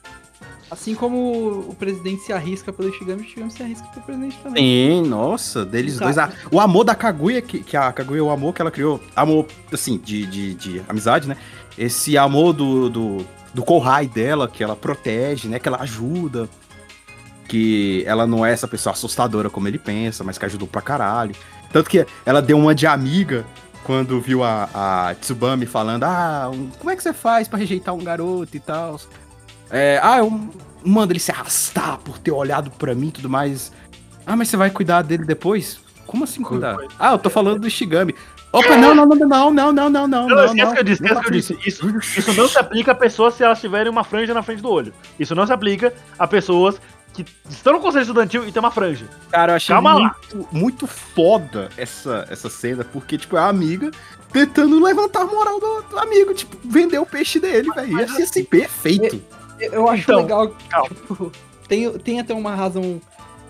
[0.70, 4.62] Assim como o presidente se arrisca pelo Ishigami, o Ishigami se arrisca pelo presidente também.
[4.64, 6.10] Sim, nossa, deles dois.
[6.12, 6.34] Exato.
[6.44, 9.46] ah, o amor da Kaguya, que, que a Kaguya, o amor que ela criou, amor,
[9.72, 11.36] assim, de, de, de amizade, né?
[11.78, 15.58] Esse amor do, do, do Kohai dela, que ela protege, né?
[15.60, 16.48] Que ela ajuda.
[17.48, 21.34] Que ela não é essa pessoa assustadora como ele pensa, mas que ajudou pra caralho.
[21.72, 23.44] Tanto que ela deu uma de amiga
[23.84, 27.94] quando viu a, a Tsubami falando: Ah, um- como é que você faz pra rejeitar
[27.94, 28.98] um garoto e tal?
[29.70, 30.48] É, ah, eu
[30.84, 33.72] mando ele se arrastar por ter olhado pra mim e tudo mais.
[34.26, 35.80] Ah, mas você vai cuidar dele depois?
[36.06, 36.76] Como assim cuidar?
[36.98, 38.14] Ah, eu tô falando do Shigami.
[38.52, 40.44] Opa, não, não, não, não, não, não, não, não, Não, não.
[40.46, 41.58] esquece que eu disse, esquece que eu disse.
[41.66, 44.70] Isso, isso não se aplica a pessoas se elas tiverem uma franja na frente do
[44.70, 44.94] olho.
[45.18, 46.80] Isso não se aplica a pessoas
[47.12, 49.06] que estão no conselho estudantil e tem uma franja.
[49.30, 50.16] Cara, eu achei Calma lá.
[50.32, 53.90] muito, muito foda essa, essa cena, porque, tipo, é a amiga
[54.32, 57.98] tentando levantar a moral do, do amigo, tipo, vender o peixe dele, velho.
[57.98, 59.22] Ia ser assim, perfeito.
[59.60, 60.48] Eu- acho Então, legal,
[60.88, 61.32] tipo,
[61.68, 63.00] tem, tem até uma razão.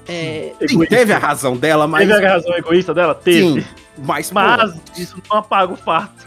[0.09, 2.09] É, Sim, teve a razão dela, mas.
[2.09, 3.15] Teve a razão egoísta dela?
[3.15, 3.63] Teve.
[3.63, 6.27] Sim, mas, pô, Mas isso não apaga o fato.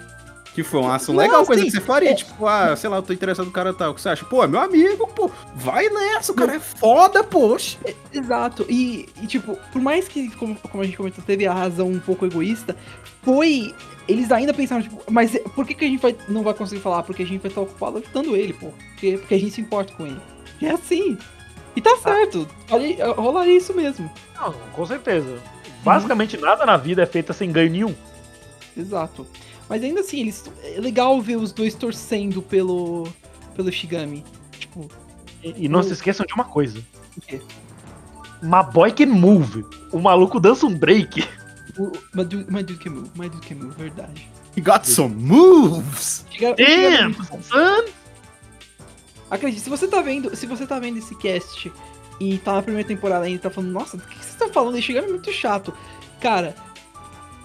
[0.54, 2.12] Que foi uma ação Não, legal, coisa que você faria.
[2.12, 2.16] é.
[2.16, 3.92] Tipo, ah, sei lá, eu tô interessado no cara tal.
[3.92, 4.26] O que você acha?
[4.26, 5.30] Pô, é meu amigo, pô.
[5.56, 7.78] Vai nessa, o cara é foda, poxa.
[8.12, 8.66] Exato.
[8.70, 12.00] E, e, tipo, por mais que, como, como a gente comentou, teve a razão um
[12.00, 12.76] pouco egoísta,
[13.24, 13.74] foi.
[14.08, 17.04] Eles ainda pensaram, tipo, mas por que, que a gente vai, não vai conseguir falar?
[17.04, 18.68] Porque a gente vai estar ocupado ajudando ele, pô.
[18.92, 20.20] Porque, porque a gente se importa com ele.
[20.60, 21.18] E é assim.
[21.76, 22.48] E tá certo.
[22.72, 24.12] Olha, rolaria isso mesmo.
[24.36, 25.38] Não, com certeza.
[25.84, 27.96] Basicamente nada na vida é feita sem ganho nenhum.
[28.76, 29.26] Exato.
[29.70, 33.08] Mas ainda assim, eles, é legal ver os dois torcendo pelo,
[33.56, 34.26] pelo Shigami.
[34.60, 34.90] Tipo,
[35.44, 36.80] E, e não se esqueçam de uma coisa.
[37.18, 37.40] o quê?
[38.42, 39.64] My boy can move.
[39.92, 41.24] O maluco dança um break.
[41.78, 44.28] O, my, dude, my dude can move, my dude can move, verdade.
[44.58, 46.26] He got some moves.
[46.32, 47.86] Shiga- o Damn, Shigami- son.
[49.30, 51.72] Acredite, se você tá vendo, se você tá vendo esse cast
[52.20, 54.74] e tá na primeira temporada ainda e tá falando, nossa, do que você tá falando?
[54.78, 55.72] Esse Shigami é muito chato.
[56.20, 56.56] Cara,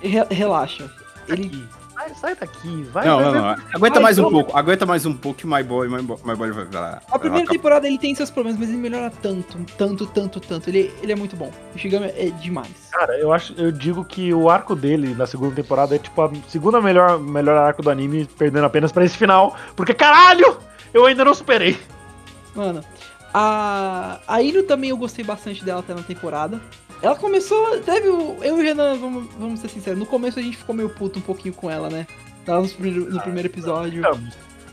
[0.00, 0.90] re- relaxa.
[1.28, 1.46] Ele.
[1.46, 1.64] Aqui.
[2.04, 2.82] Sai, sai daqui.
[2.92, 3.56] Vai, Não, vai, não, vai.
[3.56, 3.64] não.
[3.74, 4.56] Aguenta Vai, mais um pouco.
[4.56, 7.00] Aguenta mais um pouco que My Boy, My Boy, my boy vai lá.
[7.10, 10.68] A primeira temporada ele tem seus problemas, mas ele melhora tanto, tanto, tanto, tanto.
[10.68, 11.50] Ele, ele é muito bom.
[11.74, 12.68] O Shigami é demais.
[12.90, 16.30] Cara, eu acho, eu digo que o arco dele na segunda temporada é tipo a
[16.48, 19.56] segunda melhor, melhor arco do anime, perdendo apenas pra esse final.
[19.74, 20.58] Porque caralho,
[20.92, 21.78] eu ainda não superei.
[22.54, 22.84] Mano,
[23.32, 26.60] a, a Ino também eu gostei bastante dela até na temporada.
[27.02, 27.78] Ela começou.
[27.80, 28.36] Teve o.
[28.42, 31.18] Eu e o Renan, vamos, vamos ser sinceros, no começo a gente ficou meio puto
[31.18, 32.06] um pouquinho com ela, né?
[32.46, 34.02] Lá no primeiro, no primeiro episódio.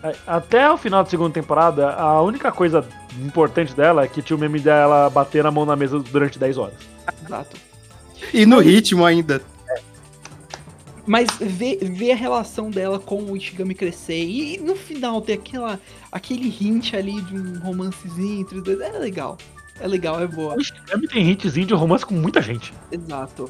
[0.04, 2.86] É, Até o final da segunda temporada, a única coisa
[3.20, 6.58] importante dela é que tinha o meme dela bater na mão na mesa durante 10
[6.58, 6.76] horas.
[7.26, 7.58] Exato.
[8.34, 9.42] E no ritmo ainda.
[11.06, 15.80] Mas ver, ver a relação dela com o Ishigami crescer e no final ter aquela,
[16.12, 19.38] aquele hint ali de um romancezinho entre os dois, é legal.
[19.82, 20.56] É legal, é boa.
[20.56, 22.72] O tem hitzinho de romance com muita gente.
[22.92, 23.50] Exato.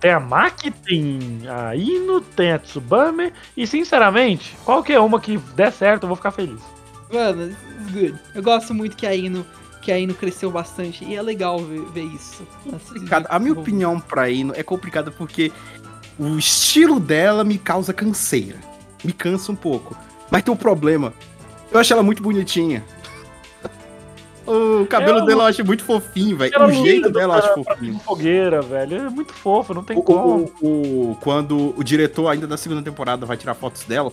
[0.00, 5.70] Tem a Maki, tem a Ino, tem a Tsubame, e sinceramente, qualquer uma que der
[5.72, 6.60] certo, eu vou ficar feliz.
[7.12, 7.54] Mano,
[7.92, 8.14] good.
[8.34, 9.46] Eu gosto muito que a Ino,
[9.82, 12.46] que a Ino cresceu bastante e é legal ver, ver isso.
[12.64, 13.26] complicado.
[13.28, 15.52] A minha opinião pra Ino é complicada porque
[16.18, 18.58] o estilo dela me causa canseira.
[19.04, 19.96] Me cansa um pouco.
[20.30, 21.12] Mas tem um problema.
[21.70, 22.84] Eu acho ela muito bonitinha.
[24.50, 26.52] O cabelo Ela- dela eu acho muito fofinho, velho.
[26.64, 27.98] O jeito dela eu acho fofinho.
[28.00, 28.96] Fogueira, velho.
[28.96, 30.50] É muito fofo, não tem O, como.
[30.60, 30.66] o-
[31.12, 34.12] o- quando o diretor, ainda da segunda temporada, vai tirar fotos dela,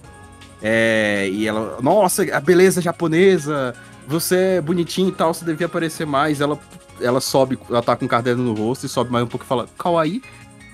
[0.61, 3.73] é, e ela, nossa, a beleza japonesa,
[4.07, 6.41] você é bonitinho e tal, você devia aparecer mais.
[6.41, 6.57] Ela,
[7.01, 9.47] ela sobe, ela tá com um caderno no rosto e sobe mais um pouco e
[9.47, 10.21] fala, Kawaii.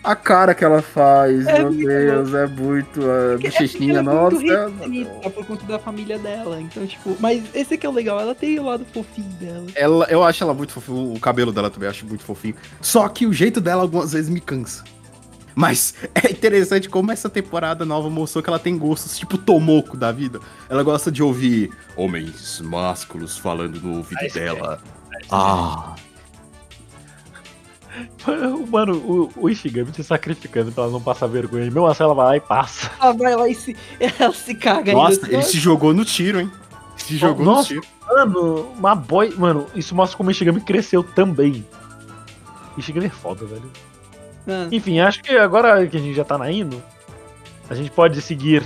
[0.03, 3.49] A cara que ela faz, É meu muito Deus, é muito uh, Porque- é porque
[3.49, 4.35] bochechinha, é nossa.
[4.35, 6.59] muito bonita por conta da família dela.
[6.59, 9.65] Então, tipo, mas esse aqui é o legal, ela tem o lado fofinho dela.
[9.75, 12.55] Ela, eu acho ela muito fofinho, o cabelo dela também eu acho muito fofinho.
[12.81, 14.83] Só que o jeito dela algumas vezes me cansa.
[15.55, 20.11] Mas é interessante como essa temporada nova mostrou que ela tem gostos tipo Tomoko da
[20.11, 20.39] vida.
[20.69, 24.81] Ela gosta de ouvir homens másculos falando no ouvido Ah, isso dela.
[25.31, 25.95] Ah,
[28.69, 31.65] Mano, o, o Ishigami se sacrificando pra ela não passar vergonha.
[31.65, 32.91] E mesmo assim ela vai lá e passa.
[32.99, 33.75] Ela vai lá e se,
[34.19, 35.33] ela se caga nossa, ainda.
[35.33, 36.51] ele se jogou no tiro, hein?
[36.97, 37.73] Se jogou nossa.
[37.73, 37.93] no tiro.
[38.07, 39.33] Mano, uma boy.
[39.37, 41.65] Mano, isso mostra como o Ishigami cresceu também.
[42.77, 43.69] Ishigami é foda, velho.
[44.45, 46.81] Mano, Enfim, acho que agora que a gente já tá na Ino,
[47.69, 48.61] a gente pode seguir.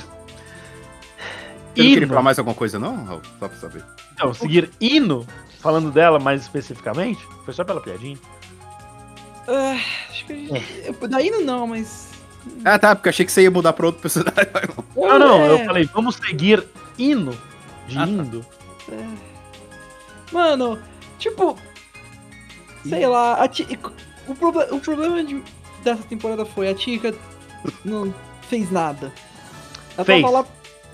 [1.76, 3.22] Você não queria falar mais alguma coisa, não, Raul?
[3.40, 3.84] Só pra saber.
[4.18, 5.28] Não, seguir Ino,
[5.60, 8.18] falando dela mais especificamente, foi só pela piadinha.
[9.48, 9.78] Ah,
[10.10, 10.84] acho que a gente.
[11.02, 12.10] eu- Daí não, mas.
[12.64, 14.34] Ah, tá, porque eu achei que você ia mudar pra outro personagem.
[14.96, 16.64] Não, não, eu é, falei, vamos seguir
[16.98, 17.38] hino
[17.88, 18.08] de Ah, tá.
[18.08, 18.46] indo.
[20.32, 20.80] Mano,
[21.20, 21.58] tipo.
[22.88, 23.68] Sei lá, a Ti-
[24.28, 25.44] o, proble- o problema de-
[25.84, 27.14] dessa temporada foi a Tika
[27.84, 28.14] não
[28.50, 29.12] fez nada.
[29.98, 30.22] Ela Fez.
[30.22, 30.46] tava lá.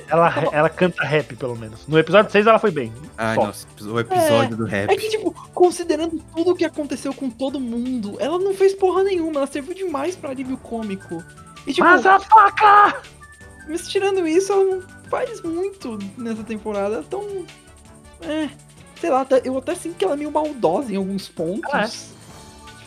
[0.09, 1.87] Ela, ela canta rap, pelo menos.
[1.87, 2.93] No episódio 6 ela foi bem.
[3.17, 4.89] Ai, nossa, o episódio do rap.
[4.89, 9.03] É que, tipo, considerando tudo o que aconteceu com todo mundo, ela não fez porra
[9.03, 11.23] nenhuma, ela serviu demais pra alívio cômico.
[11.65, 13.01] E, tipo, Mas a faca!
[13.67, 17.03] mas tirando isso, ela não faz muito nessa temporada.
[17.05, 17.45] Então.
[18.21, 18.49] É.
[18.99, 22.12] Sei lá, eu até sinto que ela é meio maldosa em alguns pontos.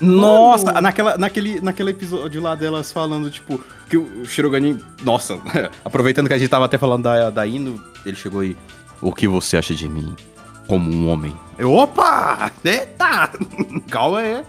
[0.00, 0.80] Nossa, Mano.
[0.80, 4.82] naquela, naquele, naquele episódio lá delas falando, tipo, que o Shirogane.
[5.02, 5.38] Nossa,
[5.84, 8.56] aproveitando que a gente tava até falando da, da Ino, ele chegou aí.
[9.00, 10.14] O que você acha de mim
[10.66, 11.36] como um homem?
[11.58, 12.50] Eu, opa!
[12.64, 13.30] Eita!
[13.88, 14.44] Calma aí.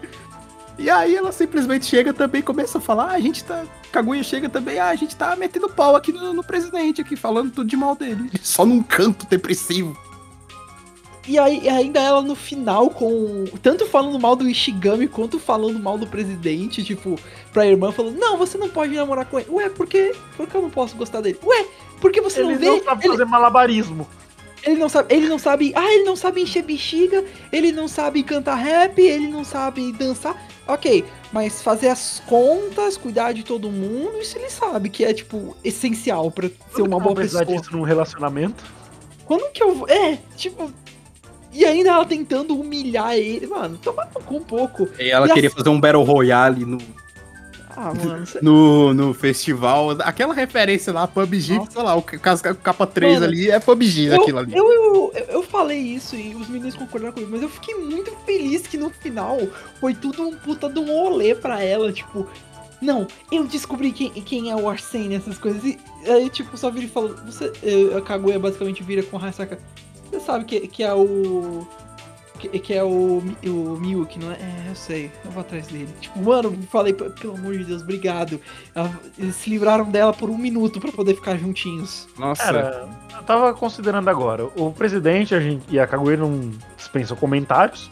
[0.78, 3.64] E aí ela simplesmente chega também e começa a falar, ah, a gente tá.
[3.92, 7.52] Kaguya chega também, ah, a gente tá metendo pau aqui no, no presidente, aqui, falando
[7.52, 8.30] tudo de mal dele.
[8.44, 9.98] Só num canto depressivo.
[11.28, 13.44] E aí ainda ela no final com.
[13.62, 17.20] Tanto falando mal do Ishigami quanto falando mal do presidente, tipo,
[17.52, 19.50] pra irmã falando, não, você não pode namorar com ele.
[19.50, 21.38] Ué, por que, por que eu não posso gostar dele?
[21.44, 21.66] Ué,
[22.00, 22.66] porque você Ele não vê?
[22.68, 24.08] não sabe ele, fazer malabarismo.
[24.64, 25.14] ele não sabe.
[25.14, 25.74] Ele não sabe.
[25.76, 30.48] Ah, ele não sabe encher bexiga, ele não sabe cantar rap, ele não sabe dançar.
[30.66, 35.56] Ok, mas fazer as contas, cuidar de todo mundo, isso ele sabe que é, tipo,
[35.64, 37.46] essencial pra ser uma boa pessoa.
[37.46, 38.64] disso num relacionamento.
[39.26, 39.90] Quando que eu vou.
[39.90, 40.72] É, tipo.
[41.54, 43.48] E ainda ela tentando humilhar ele.
[43.48, 44.88] Mano, toma cu um pouco.
[45.00, 46.78] E ela E queria assim- fazer um Battle Royale no,
[47.76, 48.26] Ah, mano.
[48.26, 49.92] cê- no, no festival.
[50.02, 51.72] Aquela referência lá, PUBG, Nossa.
[51.72, 54.56] sei lá, o ca- o capa 3 Mano, ali é PUBG Eu, aquilo ali.
[54.56, 58.68] eu, eu, eu- falei isso e os meninos concordaram comigo, mas eu fiquei muito feliz
[58.68, 59.38] que no final
[59.80, 62.28] foi tudo um puta de um rolê pra ela, tipo,
[62.82, 65.64] não, eu descobri quem, quem é o Arsene, essas coisas.
[65.64, 67.52] E aí, tipo, só vira e fala, você.
[67.64, 69.58] eh, A Kaguya basicamente vira com a Hasaka.
[70.10, 71.66] Você sabe que, que é o.
[72.40, 74.36] Que, que é o, o Miyuki, não é?
[74.36, 75.90] É, eu sei, eu vou atrás dele.
[76.00, 78.40] Tipo, mano, falei, "P- pelo amor de Deus, obrigado.
[79.18, 82.08] Eles se livraram dela por um minuto pra poder ficar juntinhos.
[82.16, 82.44] Nossa.
[82.44, 84.46] Cara, eu tava considerando agora.
[84.56, 87.90] O presidente a gente, e a Kaguya não dispensam comentários.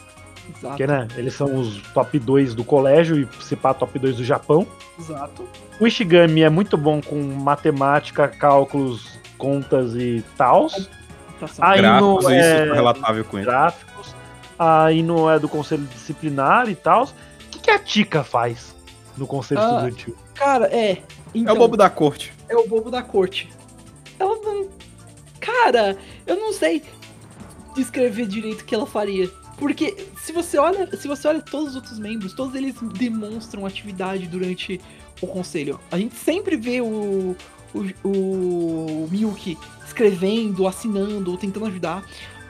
[0.48, 0.68] Exato.
[0.68, 4.24] Porque, né, eles são os top 2 do colégio e se pá top 2 do
[4.24, 4.68] Japão.
[5.00, 5.44] Exato.
[5.80, 9.10] O Ishigami é muito bom com matemática, cálculos,
[9.40, 10.88] contas e tals.
[11.60, 13.46] Aí Gráficos, no, isso é, é relatável com ele.
[13.46, 14.16] gráficos.
[14.58, 17.04] Aí no é do conselho disciplinar e tal.
[17.06, 17.10] O
[17.52, 18.74] que, que a Tika faz
[19.18, 20.16] no conselho Ah, estudantil?
[20.34, 20.92] Cara, é.
[20.92, 22.34] É Então, o bobo da corte.
[22.48, 23.50] é o bobo da corte.
[24.20, 24.70] Ela não.
[25.40, 26.82] Cara, eu não sei
[27.76, 29.30] descrever direito o que ela faria.
[29.58, 34.28] Porque se você olha, se você olha todos os outros membros, todos eles demonstram atividade
[34.28, 34.80] durante
[35.22, 35.80] o conselho.
[35.92, 37.36] A gente sempre vê o,
[37.74, 39.58] o, o Miyuki
[39.96, 42.04] escrevendo, assinando ou tentando ajudar.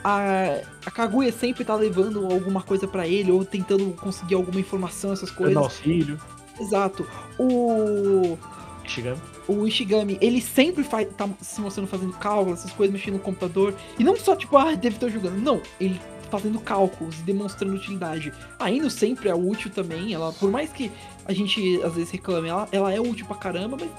[0.04, 5.14] A, a Kaguya sempre tá levando alguma coisa pra ele ou tentando conseguir alguma informação,
[5.14, 5.58] essas Dando coisas.
[5.58, 6.20] auxílio.
[6.60, 7.08] Exato.
[7.40, 8.38] O
[8.84, 9.20] Ishigami.
[9.48, 13.74] o Ishigami, ele sempre faz, tá se mostrando fazendo cálculos, essas coisas, mexendo no computador.
[13.98, 15.38] E não só, tipo, ah, deve estar jogando.
[15.42, 18.32] Não, ele fazendo cálculos e demonstrando utilidade.
[18.60, 20.14] A Ino sempre é útil também.
[20.14, 20.92] Ela, por mais que
[21.26, 23.90] a gente às vezes reclame, ela, ela é útil pra caramba, mas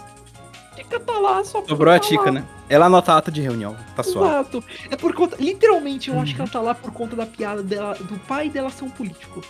[0.77, 2.33] fica tá lá só pra Sobrou a Tica, lá.
[2.33, 2.45] né?
[2.69, 3.77] Ela anota a ata de reunião.
[3.95, 4.29] Tá suave.
[4.29, 4.65] Exato.
[4.91, 5.37] É por conta.
[5.41, 8.71] Literalmente, eu acho que ela tá lá por conta da piada dela, do pai dela
[8.71, 9.43] ser um político.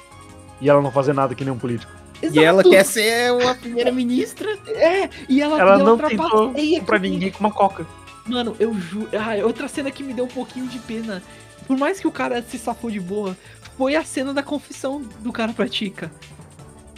[0.61, 1.93] E ela não fazer nada que nem um político.
[2.23, 2.71] E ela Exato.
[2.71, 4.57] quer ser uma primeira-ministra.
[4.69, 7.87] É, e ela, Ela e não tentou trapaceia pra ninguém com uma coca.
[8.27, 9.09] Mano, eu juro.
[9.13, 11.23] Ah, outra cena que me deu um pouquinho de pena.
[11.67, 13.37] Por mais que o cara se safou de boa,
[13.77, 16.11] foi a cena da confissão do cara pra Tika.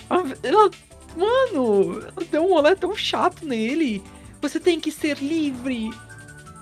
[0.08, 0.70] A- Ela.
[1.16, 4.02] Mano, ela deu um olé tão chato nele.
[4.40, 5.90] Você tem que ser livre.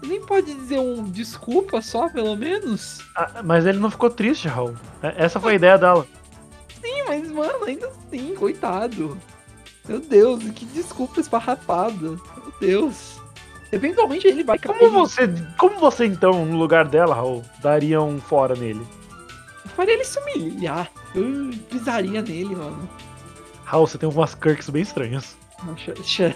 [0.02, 3.00] Nem pode dizer um desculpa só, pelo menos?
[3.16, 4.74] Ah, mas ele não ficou triste, Raul.
[5.02, 6.06] É- Essa foi a ideia dela.
[6.82, 9.18] Sim, mas, mano, ainda assim, coitado.
[9.88, 11.94] Meu Deus, que desculpa esfarrapada.
[12.10, 13.20] Meu Deus.
[13.72, 14.90] Eventualmente ele vai Como cair.
[14.90, 18.86] você, como você então, no lugar dela, Raul, daria um fora nele?
[19.64, 20.90] Eu faria ele se humilhar.
[21.14, 22.88] Eu pisaria nele, mano.
[23.64, 25.36] Raul, você tem umas Kirks bem estranhas.
[25.64, 26.34] Não, xa- xa-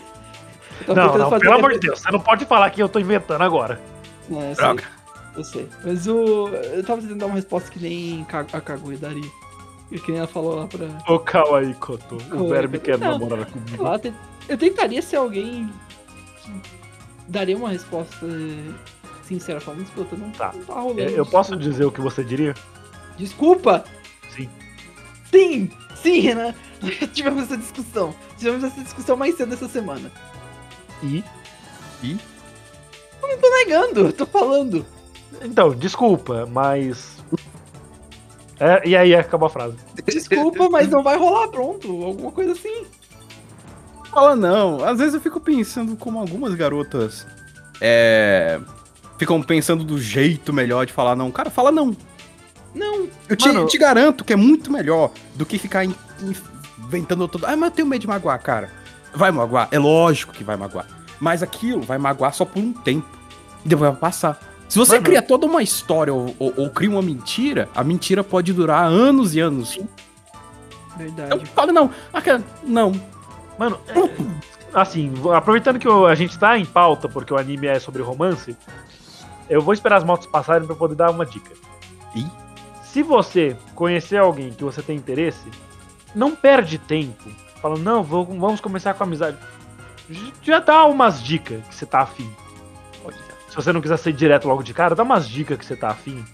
[0.86, 2.98] Não, tentando não, fazer- pelo amor de Deus, você não pode falar que eu tô
[2.98, 3.80] inventando agora.
[4.28, 4.84] Não, eu sei, Droga.
[5.36, 5.68] eu sei.
[5.84, 6.48] Mas o.
[6.48, 9.30] Eu tava tentando dar uma resposta que nem a Kaguya daria.
[9.90, 10.86] E que nem ela falou lá pra.
[11.12, 13.18] Ô, Kawaii Koto, o Ô, verme quer não.
[13.18, 13.68] namorar comigo.
[13.70, 14.00] Sei lá,
[14.48, 15.68] eu tentaria ser alguém
[16.44, 16.52] que
[17.28, 18.24] daria uma resposta
[19.24, 20.52] sincera, falando, escuta, não Tá.
[20.54, 21.00] não tá rolando.
[21.00, 22.54] É, Eu posso desculpa." dizer o que você diria?
[23.16, 23.84] Desculpa!
[24.34, 24.48] Sim.
[25.30, 25.70] Sim!
[25.96, 26.54] Sim, Renan!
[27.12, 28.14] Tivemos essa discussão.
[28.38, 30.10] Tivemos essa discussão mais cedo essa semana.
[31.02, 31.24] E
[33.20, 34.84] Tô negando, eu tô falando.
[35.42, 37.16] Então, desculpa, mas.
[38.58, 39.76] É, e aí acabou a frase.
[40.06, 41.88] Desculpa, mas não vai rolar, pronto.
[42.04, 42.84] Alguma coisa assim.
[44.10, 44.84] Fala não.
[44.84, 47.26] Às vezes eu fico pensando como algumas garotas
[47.80, 48.60] é,
[49.18, 51.30] ficam pensando do jeito melhor de falar não.
[51.30, 51.96] Cara, fala não.
[52.74, 53.08] Não.
[53.28, 55.94] Eu te, Mano- te garanto que é muito melhor do que ficar in-
[56.78, 57.46] inventando todo.
[57.46, 58.70] Ah, mas eu tenho medo de magoar, cara.
[59.14, 59.68] Vai magoar?
[59.70, 60.86] É lógico que vai magoar.
[61.18, 63.06] Mas aquilo vai magoar só por um tempo.
[63.64, 64.38] E depois vai passar.
[64.68, 65.04] Se você Mano.
[65.04, 69.34] cria toda uma história ou, ou- ou cria uma mentira, a mentira pode durar anos
[69.34, 69.78] e anos.
[70.96, 71.32] Verdade.
[71.32, 71.90] Eu falo não.
[72.62, 72.92] Não.
[73.58, 78.00] Mano, é, assim, aproveitando que a gente tá em pauta, porque o anime é sobre
[78.02, 78.56] romance,
[79.48, 81.50] eu vou esperar as motos passarem pra poder dar uma dica.
[82.14, 82.26] Ih.
[82.84, 85.46] Se você conhecer alguém que você tem interesse,
[86.14, 87.28] não perde tempo.
[87.60, 89.36] Fala, não, vou- vamos começar com amizade.
[90.42, 92.28] Já dá umas dicas que você tá afim.
[93.48, 95.88] Se você não quiser ser direto logo de cara, dá umas dicas que você tá
[95.90, 96.24] afim.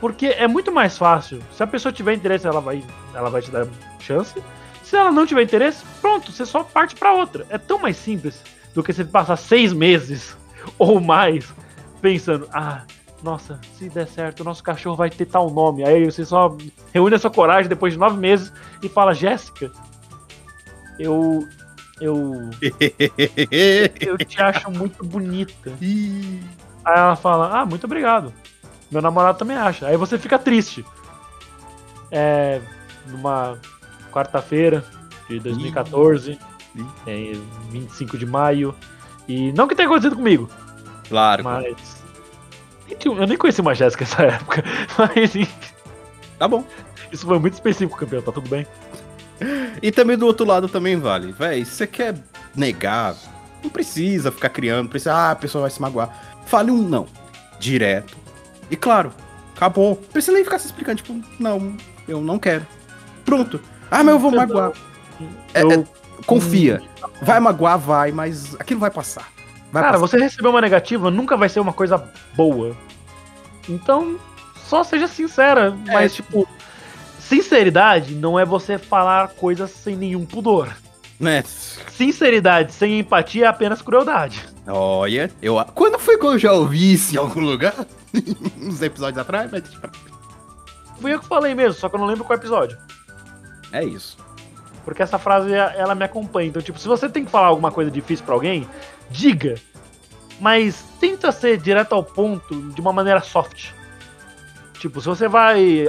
[0.00, 1.40] Porque é muito mais fácil.
[1.52, 2.84] Se a pessoa tiver interesse, ela vai,
[3.14, 3.66] ela vai te dar
[4.00, 4.42] chance.
[4.82, 7.46] Se ela não tiver interesse, pronto, você só parte pra outra.
[7.48, 8.42] É tão mais simples
[8.74, 10.36] do que você passar seis meses
[10.78, 11.54] ou mais
[12.00, 12.82] pensando, ah,
[13.22, 15.84] nossa, se der certo, o nosso cachorro vai ter tal nome.
[15.84, 16.56] Aí você só
[16.92, 19.70] reúne a sua coragem depois de nove meses e fala, Jéssica,
[20.98, 21.48] eu.
[22.00, 22.50] Eu.
[24.00, 25.72] Eu te acho muito bonita.
[25.80, 26.40] Aí
[26.84, 28.32] ela fala, ah, muito obrigado.
[28.90, 29.86] Meu namorado também acha.
[29.86, 30.84] Aí você fica triste.
[32.10, 32.60] É.
[33.06, 33.58] Numa
[34.12, 34.84] quarta-feira
[35.28, 36.38] de 2014,
[36.76, 36.86] Ih.
[37.06, 37.32] é,
[37.70, 38.74] 25 de maio.
[39.28, 40.48] E não que tenha acontecido comigo,
[41.08, 41.42] Claro.
[41.44, 42.02] mas.
[43.04, 44.62] Eu nem conheci uma Jéssica nessa época.
[44.98, 45.32] Mas
[46.38, 46.64] Tá bom.
[47.10, 48.66] isso foi muito específico, campeão, tá tudo bem.
[49.80, 51.32] E também do outro lado também vale.
[51.32, 52.16] Véi, se você quer
[52.54, 53.14] negar,
[53.62, 56.42] não precisa ficar criando, precisa, ah, a pessoa vai se magoar.
[56.46, 57.06] Fale um não.
[57.58, 58.16] Direto.
[58.70, 59.12] E claro,
[59.54, 59.98] acabou.
[60.00, 61.76] Não precisa nem ficar se explicando, tipo, não,
[62.08, 62.66] eu não quero.
[63.24, 63.60] Pronto.
[63.90, 64.72] Ah, mas eu vou magoar.
[65.54, 65.84] É, é,
[66.26, 66.82] confia.
[67.20, 69.28] Vai magoar, vai, mas aquilo vai passar.
[69.70, 70.06] Vai Cara, passar.
[70.06, 72.02] você receber uma negativa nunca vai ser uma coisa
[72.34, 72.76] boa.
[73.68, 74.18] Então,
[74.66, 75.76] só seja sincera.
[75.86, 76.48] Mas, tipo,
[77.32, 80.68] sinceridade não é você falar coisas sem nenhum pudor.
[81.18, 81.42] Né?
[81.90, 84.44] Sinceridade sem empatia é apenas crueldade.
[84.66, 85.56] Olha, eu.
[85.74, 87.74] Quando foi que eu já ouvi isso em algum lugar?
[88.60, 89.62] Uns episódios atrás, mas.
[91.00, 92.76] Fui eu que falei mesmo, só que eu não lembro qual episódio.
[93.72, 94.18] É isso.
[94.84, 96.48] Porque essa frase, ela me acompanha.
[96.48, 98.68] Então, tipo, se você tem que falar alguma coisa difícil pra alguém,
[99.10, 99.54] diga.
[100.38, 103.70] Mas tenta ser direto ao ponto de uma maneira soft.
[104.78, 105.88] Tipo, se você vai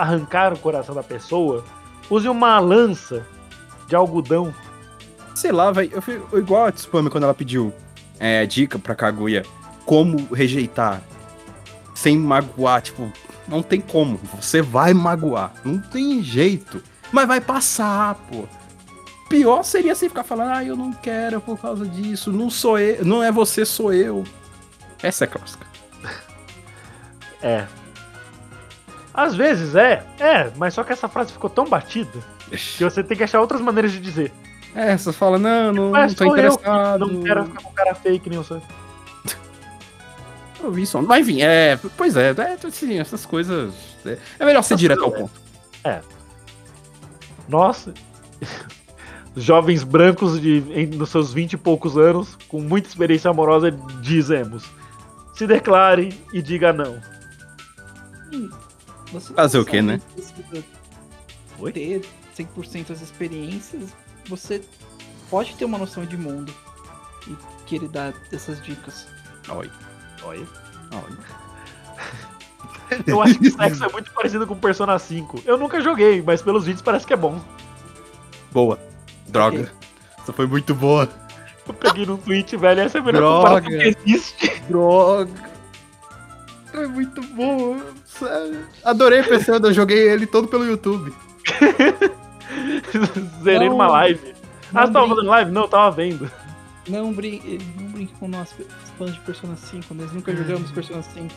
[0.00, 1.64] arrancar o coração da pessoa,
[2.08, 3.26] use uma lança
[3.86, 4.54] de algodão.
[5.34, 5.90] Sei lá, velho.
[5.92, 7.72] Eu fui igual a Tsupami quando ela pediu
[8.18, 9.44] é, dica pra Kaguya
[9.84, 11.02] como rejeitar
[11.94, 12.82] sem magoar.
[12.82, 13.10] Tipo,
[13.46, 14.18] não tem como.
[14.40, 15.52] Você vai magoar.
[15.64, 16.82] Não tem jeito.
[17.12, 18.44] Mas vai passar, pô.
[19.28, 22.32] Pior seria você ficar falando, ah, eu não quero por causa disso.
[22.32, 23.04] Não sou eu.
[23.04, 24.24] Não é você, sou eu.
[25.02, 25.66] Essa é clássica.
[27.42, 27.66] É.
[29.12, 32.18] Às vezes é, é, mas só que essa frase ficou tão batida
[32.50, 34.32] que você tem que achar outras maneiras de dizer.
[34.74, 37.06] É, você fala, não, não, Mas não tô que interessado.
[37.06, 38.62] não quero ficar com cara que nem sou.
[40.62, 41.00] Eu vi isso.
[41.02, 41.78] Mas enfim, é.
[41.96, 43.74] Pois é, é assim, essas coisas.
[44.04, 45.40] É, é melhor ser direto ao ponto.
[47.48, 47.92] Nossa.
[49.36, 54.64] Jovens brancos de em, nos seus vinte e poucos anos, com muita experiência amorosa, dizemos:
[55.34, 57.00] se declare e diga não.
[59.12, 60.00] Você Fazer o quê, né?
[61.58, 61.72] Oi?
[61.72, 62.02] Ter
[62.36, 63.90] 100% das experiências,
[64.28, 64.62] você
[65.28, 66.52] pode ter uma noção de mundo
[67.26, 67.36] e
[67.66, 69.06] querer dar essas dicas.
[69.48, 69.70] Oi.
[70.22, 70.40] Olha.
[70.40, 71.16] Oi.
[73.06, 75.42] Eu acho que sexo é muito parecido com Persona 5.
[75.46, 77.40] Eu nunca joguei, mas pelos vídeos parece que é bom.
[78.50, 78.78] Boa.
[79.28, 79.72] Droga.
[80.18, 81.08] Essa foi muito boa.
[81.66, 83.60] Eu peguei num tweet, velho, essa é a melhor Droga.
[83.60, 84.60] comparação que existe.
[84.68, 85.50] Droga.
[86.72, 87.78] É muito boa.
[88.20, 88.66] Sério.
[88.84, 91.12] Adorei pensando, eu joguei ele todo pelo YouTube.
[93.42, 93.76] Zerei Não.
[93.76, 94.34] numa live.
[94.74, 95.50] Ah, você tava fazendo live?
[95.50, 96.30] Não, eu tava vendo.
[96.88, 98.54] Não brinque, não brinque com nós,
[98.98, 101.28] fãs de Persona 5, nós nunca jogamos Persona 5.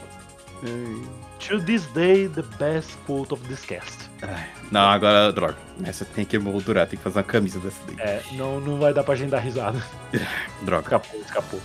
[1.39, 4.09] To this day, the best quote of this cast.
[4.71, 5.57] Não, agora, droga.
[5.83, 7.95] Essa tem que moldurar, tem que fazer uma camisa dessa daí.
[7.99, 9.83] É, não, não vai dar pra gente dar risada.
[10.63, 10.83] Droga.
[10.85, 11.59] Escapou, escapou.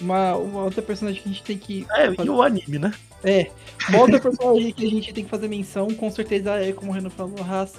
[0.00, 1.86] Uma, uma outra personagem que a gente tem que.
[1.90, 2.92] É, fazer- e o anime, né?
[3.24, 3.50] É,
[3.88, 6.94] uma outra personagem que a gente tem que fazer menção, com certeza é, como o
[6.94, 7.34] Renan falou,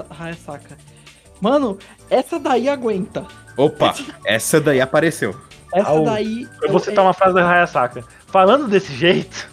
[0.10, 0.78] Hayasaka.
[1.40, 1.78] Mano,
[2.10, 3.26] essa daí aguenta.
[3.56, 5.34] Opa, essa daí apareceu.
[5.74, 6.04] Essa Au.
[6.04, 6.48] daí.
[6.62, 8.04] Eu vou citar uma frase da Hayasaka.
[8.28, 9.50] Falando desse jeito,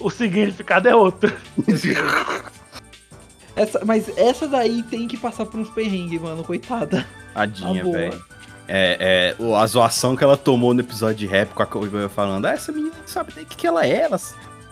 [0.00, 1.32] o significado é outro.
[3.54, 7.06] Essa, mas essa daí tem que passar por uns perrengues, mano, coitada.
[7.32, 8.22] Tadinha, velho.
[8.68, 11.88] É, é, o- a zoação que ela tomou no episódio de rap com a Kobe
[12.14, 14.20] falando, ah, essa menina não sabe nem o que, que ela é, ela,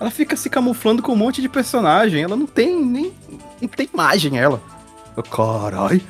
[0.05, 3.13] ela fica se camuflando com um monte de personagem, ela não tem nem.
[3.61, 4.61] não tem imagem, ela.
[5.31, 6.03] Carai.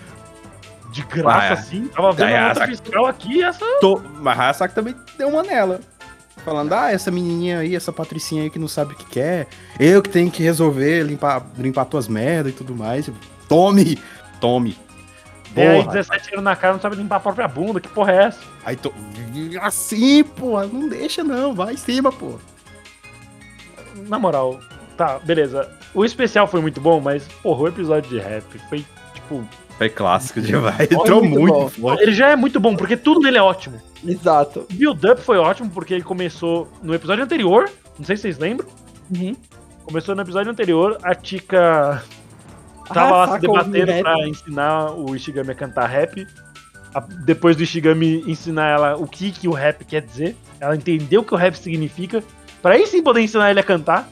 [0.90, 1.86] De graça, Ah, assim.
[1.88, 3.64] Tava vendo a outra essa- fiscal aqui e essa.
[3.80, 4.00] Tô...
[4.20, 5.80] Mas a Hayasaka também deu uma nela.
[6.44, 9.46] Falando, ah, essa menininha aí, essa patricinha aí que não sabe o que quer,
[9.80, 13.08] eu que tenho que resolver, limpar, limpar tuas merdas e tudo mais.
[13.48, 13.98] Tome!
[14.40, 14.76] Tome!
[15.54, 15.92] Tem aí Porra.
[15.94, 17.80] 17 anos na cara, não sabe limpar a própria bunda.
[17.80, 18.40] Que porra é essa?
[18.64, 18.92] Aí tô.
[19.62, 22.38] Assim, pô, não deixa não, vai em cima, pô.
[24.08, 24.58] Na moral,
[24.96, 25.68] tá, beleza.
[25.94, 28.84] O especial foi muito bom, mas, porra, o episódio de rap foi,
[29.14, 29.44] tipo.
[29.78, 30.90] Foi clássico demais.
[30.90, 32.00] Entrou muito muito.
[32.02, 33.80] Ele já é muito bom, porque tudo nele é ótimo.
[34.06, 34.66] Exato.
[34.70, 37.68] O build-up foi ótimo, porque ele começou no episódio anterior.
[37.98, 38.68] Não sei se vocês lembram.
[39.14, 39.34] Uhum.
[39.84, 42.02] Começou no episódio anterior, a Tika
[42.92, 46.26] tava lá se debatendo pra ensinar o Ishigami a cantar rap.
[46.94, 51.20] A- depois do Ishigami ensinar ela o que, que o rap quer dizer, ela entendeu
[51.20, 52.22] o que o rap significa,
[52.64, 54.08] pra aí sim poder ensinar ele a cantar.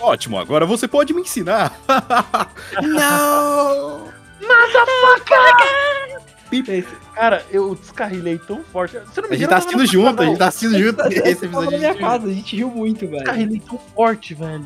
[0.00, 1.72] Ótimo, agora você pode me ensinar.
[2.82, 4.08] não!
[6.52, 8.98] Esse- Cara, eu descarrilei tão forte.
[8.98, 10.24] Você não A me gente engano, tá assistindo junto, a canal.
[10.30, 11.70] gente tá assistindo junto esse esse tava episódio.
[11.72, 13.12] na minha de- casa, a gente riu muito, velho.
[13.12, 14.64] Descarrilei tão forte, velho.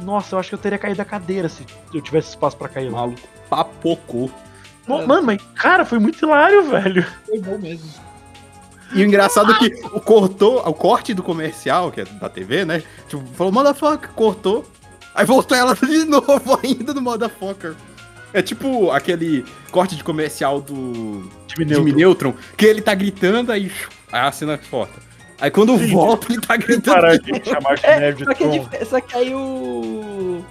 [0.00, 2.88] Nossa, eu acho que eu teria caído da cadeira se eu tivesse espaço pra cair
[2.90, 3.00] lá.
[3.00, 4.30] Maluco, papocou.
[4.86, 7.04] Mano, mas cara, foi muito hilário, velho.
[7.26, 7.88] Foi bom mesmo.
[8.94, 12.64] E o engraçado é que o cortou, o corte do comercial, que é da TV,
[12.64, 12.82] né?
[13.08, 14.64] Tipo, falou, motherfucker, cortou.
[15.14, 17.74] Aí voltou ela de novo ainda no motherfucker.
[18.32, 22.28] É tipo aquele corte de comercial do Time Jimmy neutro.
[22.28, 23.70] Neutron, que ele tá gritando, aí
[24.12, 25.00] aí a cena corta.
[25.40, 25.92] Aí quando Sim.
[25.92, 26.94] volta, ele tá gritando.
[26.94, 29.38] Parar de chamar de É, nerd só que, é só que aí o,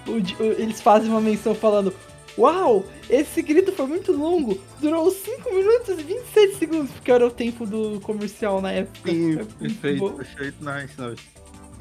[0.07, 1.93] o o- Eles fazem uma menção falando.
[2.37, 7.31] Uau, esse grito foi muito longo, durou 5 minutos e 27 segundos, porque era o
[7.31, 9.11] tempo do comercial na época.
[9.11, 11.23] Sim, É perfeito, bom, perfeito, nice, nice.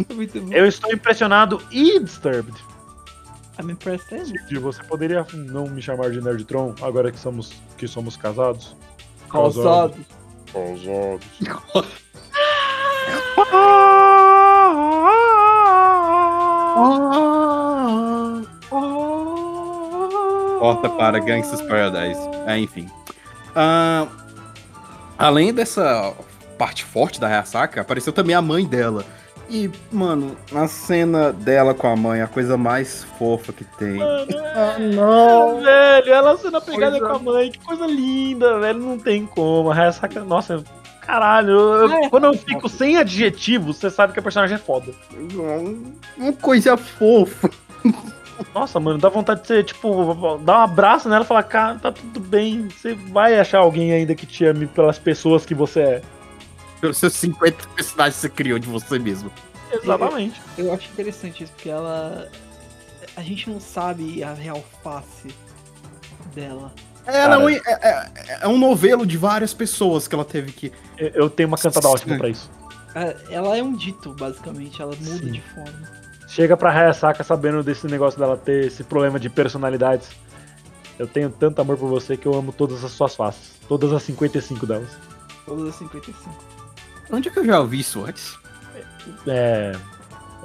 [0.14, 0.52] muito bom.
[0.52, 2.54] Eu estou impressionado e disturbed.
[3.58, 4.26] I'm impressed.
[4.26, 8.76] Cid, você poderia não me chamar de Nerdtron agora que somos, que somos casados?
[9.30, 9.96] Causado.
[10.52, 11.26] Casados.
[20.58, 22.20] Corta para Gangsta's Paradise.
[22.46, 22.88] É, enfim.
[23.54, 24.06] Ah,
[25.18, 26.12] além dessa
[26.58, 29.04] parte forte da Hayasaka, apareceu também a mãe dela.
[29.48, 34.00] E, mano, a cena dela com a mãe, a coisa mais fofa que tem.
[34.02, 35.60] Ah, não!
[35.62, 38.80] Velho, ela sendo apegada Coisa- com a mãe, que coisa linda, velho.
[38.80, 39.70] Não tem como.
[39.70, 40.64] A Hayasaka, nossa,
[41.00, 41.50] caralho.
[41.52, 42.08] eu- eu- É.
[42.10, 44.92] Quando eu fico sem adjetivos, você sabe que a personagem é foda.
[46.16, 47.48] Uma coisa fofa.
[48.56, 51.92] Nossa, mano, dá vontade de você, tipo, dar um abraço nela e falar, cara, tá
[51.92, 52.68] tudo bem.
[52.68, 56.02] Você vai achar alguém ainda que te ame pelas pessoas que você é.
[56.80, 59.30] Pelos seus 50 personagens que você criou de você mesmo.
[59.70, 60.40] Exatamente.
[60.56, 62.28] Eu acho interessante isso, porque ela.
[63.14, 65.28] A gente não sabe a real face
[66.34, 66.72] dela.
[67.06, 67.78] Ela é um, Cara.
[67.82, 70.72] é, é- é um novelo de várias pessoas que ela teve que.
[70.96, 72.50] Eu- Eu tenho uma cantada ótima pra isso.
[72.94, 75.32] É, Ela é um dito, basicamente, ela muda Sim.
[75.32, 76.05] de forma.
[76.26, 80.10] Chega pra Hayasaka sabendo desse negócio dela ter esse problema de personalidades.
[80.98, 83.52] Eu tenho tanto amor por você que eu amo todas as suas faces.
[83.68, 84.88] Todas as 55 delas.
[85.44, 86.34] Todas as 55.
[87.10, 88.36] Onde é que eu já ouvi isso antes?
[89.26, 89.72] É.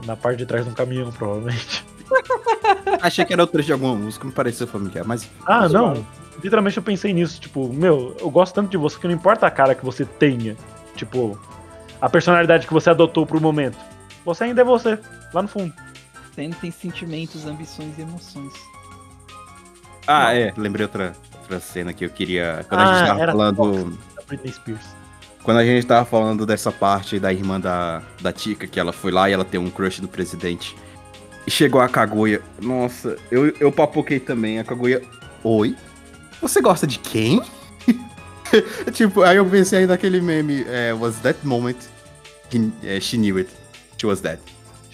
[0.05, 1.85] Na parte de trás de um caminhão, provavelmente.
[3.01, 5.29] Achei que era o trecho de alguma música, me pareceu familiar, mas.
[5.45, 6.05] Ah, não.
[6.43, 7.39] Literalmente eu pensei nisso.
[7.39, 10.55] Tipo, meu, eu gosto tanto de você que não importa a cara que você tenha.
[10.95, 11.39] Tipo,
[11.99, 13.77] a personalidade que você adotou pro momento.
[14.25, 14.99] Você ainda é você,
[15.33, 15.73] lá no fundo.
[16.33, 18.53] Você ainda tem sentimentos, ambições e emoções.
[20.07, 22.65] Ah, é, lembrei outra, outra cena que eu queria.
[22.67, 23.97] Quando a Ah, gente tava era falando.
[24.15, 24.85] Da Britney Spears.
[25.43, 29.11] Quando a gente tava falando dessa parte da irmã da, da Tika, que ela foi
[29.11, 30.75] lá e ela tem um crush do presidente.
[31.45, 32.41] E chegou a Kaguya.
[32.61, 34.59] Nossa, eu, eu papoquei também.
[34.59, 35.01] A Kaguya.
[35.43, 35.75] Oi?
[36.41, 37.41] Você gosta de quem?
[38.93, 40.63] tipo, aí eu pensei aí naquele meme.
[40.67, 41.77] É, was that moment?
[42.53, 43.49] He, é, she knew it.
[43.97, 44.39] She was dead.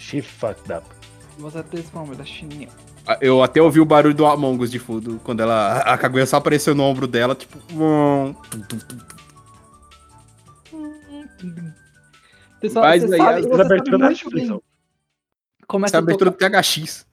[0.08, 0.86] She fucked up.
[1.38, 1.58] Você
[2.14, 2.68] da chininha.
[3.06, 6.24] Ah, Eu até ouvi o barulho do Among Us de fundo, quando ela, a Kaguya
[6.24, 7.58] só apareceu no ombro dela, tipo.
[11.38, 11.72] tum.
[12.60, 14.10] Você, Mas aí, sabe, abertura da
[15.84, 17.06] é Essa que abertura do THX.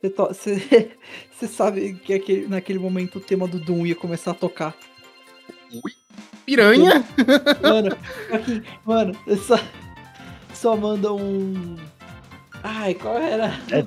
[0.00, 0.90] Você, to- você-
[1.32, 4.74] você sabe que aquele- naquele momento o tema do Doom ia começar a tocar.
[5.72, 5.92] Ui?
[6.44, 7.04] Piranha?
[7.62, 7.96] Mano,
[8.32, 9.16] aqui, mano,
[9.46, 9.56] só,
[10.52, 11.76] só manda um.
[12.62, 13.46] Ai, qual era?
[13.70, 13.84] É,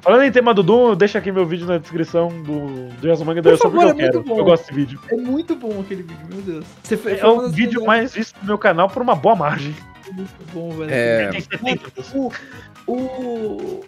[0.00, 3.56] Falando em tema do Doom, deixa aqui meu vídeo na descrição do, do Yasumanga da
[3.56, 4.22] só porque favor, eu é muito quero.
[4.22, 4.38] bom.
[4.38, 5.00] Eu gosto desse vídeo.
[5.10, 6.64] É muito bom aquele vídeo, meu Deus.
[6.84, 9.34] Você foi, É o das vídeo melhores- mais visto do meu canal por uma boa
[9.34, 9.74] margem.
[10.12, 10.90] Muito bom, velho.
[10.92, 11.28] É.
[11.30, 12.12] Tem 70 views.
[12.14, 12.92] O.
[12.92, 13.84] o...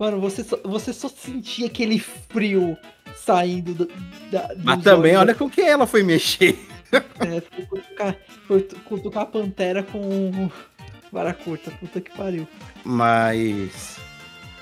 [0.00, 2.76] Mano, você só, você só sentia aquele frio
[3.14, 3.88] saindo do,
[4.32, 4.50] da.
[4.64, 5.20] Mas também, olhos.
[5.28, 6.58] olha com que ela foi mexer.
[6.92, 8.16] É, foi cutucar,
[8.48, 10.50] foi tu- cutucar a pantera com
[11.14, 11.70] vara curta.
[11.70, 12.46] Puta que pariu.
[12.84, 13.96] Mas.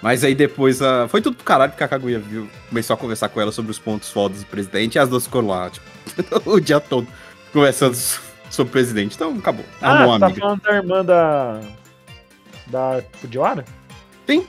[0.03, 1.09] Mas aí depois a.
[1.09, 3.78] Foi tudo pro caralho porque a Kaguya viu, começou a conversar com ela sobre os
[3.78, 5.86] pontos fodas do presidente e as duas ficaram lá, tipo,
[6.44, 7.07] o dia todo
[7.53, 7.96] conversando
[8.50, 9.14] sobre o presidente.
[9.14, 9.64] Então acabou.
[9.80, 10.40] Ah, você uma tá amiga.
[10.40, 11.61] falando da irmã da.
[12.66, 13.64] Da Fujiwara?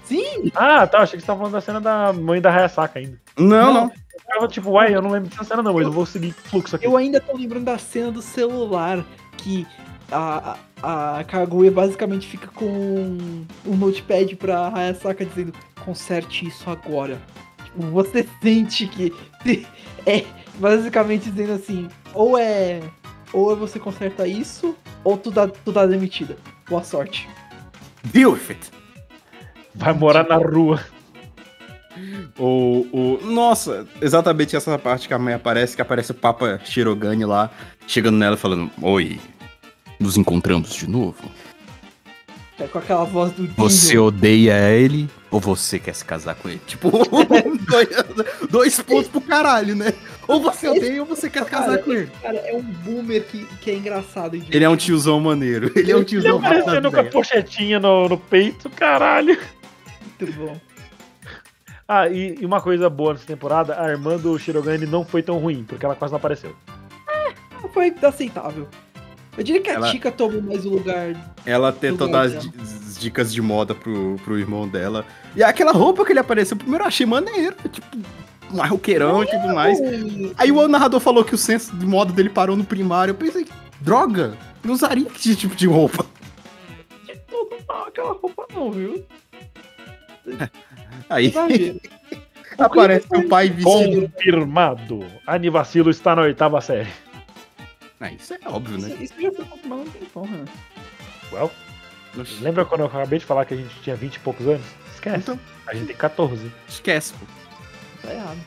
[0.06, 0.52] Sim!
[0.56, 1.00] Ah, tá.
[1.00, 3.20] Achei que você tava falando da cena da mãe da Hayasaka ainda.
[3.38, 3.84] Não, não.
[3.84, 6.76] Eu tava tipo, uai, eu não lembro dessa cena não, mas eu vou seguir fluxo
[6.76, 6.86] aqui.
[6.86, 9.04] Eu ainda tô lembrando da cena do celular
[9.38, 9.68] que
[10.12, 13.18] a, a, Kaguya basicamente fica com
[13.66, 15.54] um notepad pra Hayasaka dizendo
[15.84, 17.20] conserte isso agora.
[17.64, 19.14] Tipo, você sente que
[20.06, 20.26] é
[20.56, 22.82] basicamente dizendo assim, ou é
[23.32, 26.38] ou é você conserta isso, ou tu dá, tu dá demitida.
[26.70, 27.28] Boa sorte.
[28.04, 28.72] Deal with it.
[29.74, 30.80] Vai morar na rua.
[32.38, 37.26] O, o, nossa, exatamente essa parte que a mãe aparece, que aparece o Papa Shirogane
[37.26, 37.52] lá,
[37.88, 39.20] chegando nela e falando: Oi,
[40.04, 41.24] nos encontramos de novo.
[42.60, 46.62] É com aquela voz do Você odeia ele ou você quer se casar com ele?
[46.68, 46.92] Tipo,
[47.68, 47.90] dois,
[48.50, 49.92] dois pontos pro caralho, né?
[50.28, 52.12] Ou você odeia ou você quer casar Cara, com ele.
[52.22, 54.36] Cara, é um boomer que, que é engraçado.
[54.36, 55.72] Ele é um tiozão maneiro.
[55.76, 59.38] Ele é um Ele tiozão rápido das aparecendo com a pochetinha no, no peito, caralho.
[60.20, 60.58] Muito bom.
[61.88, 65.40] Ah, e, e uma coisa boa nessa temporada, a irmã do Shirogane não foi tão
[65.40, 66.56] ruim, porque ela quase não apareceu.
[67.74, 68.68] Foi aceitável.
[69.38, 71.16] Eu diria que a Ela- Tika tomou mais o lugar.
[71.46, 75.06] Ela tenta Tudo dar as dicas de moda pro, pro irmão dela.
[75.36, 77.56] E aquela roupa que ele apareceu, primeiro eu achei maneiro.
[77.70, 77.88] Tipo,
[78.52, 79.80] mais roqueirão e tudo mais.
[80.38, 83.12] Aí o narrador falou que o senso de moda dele parou no primário.
[83.12, 83.48] Eu pensei,
[83.82, 86.06] droga, não usaria esse tipo de roupa.
[87.32, 89.04] Não, não, aquela roupa não, viu?
[91.10, 91.34] Aí
[92.58, 94.10] aparece o pai vestido.
[94.10, 95.06] Confirmado.
[95.26, 96.90] Anivacilo está na oitava série.
[98.00, 98.90] Ah, isso é óbvio, né?
[98.90, 100.46] Isso, isso já foi confirmado há um tempão, né?
[101.32, 101.52] Well,
[102.18, 104.66] Oxi, lembra quando eu acabei de falar que a gente tinha 20 e poucos anos?
[104.94, 105.18] Esquece.
[105.18, 106.52] Então, A gente tem 14.
[106.68, 107.26] esquece, pô.
[108.08, 108.40] Tá errado.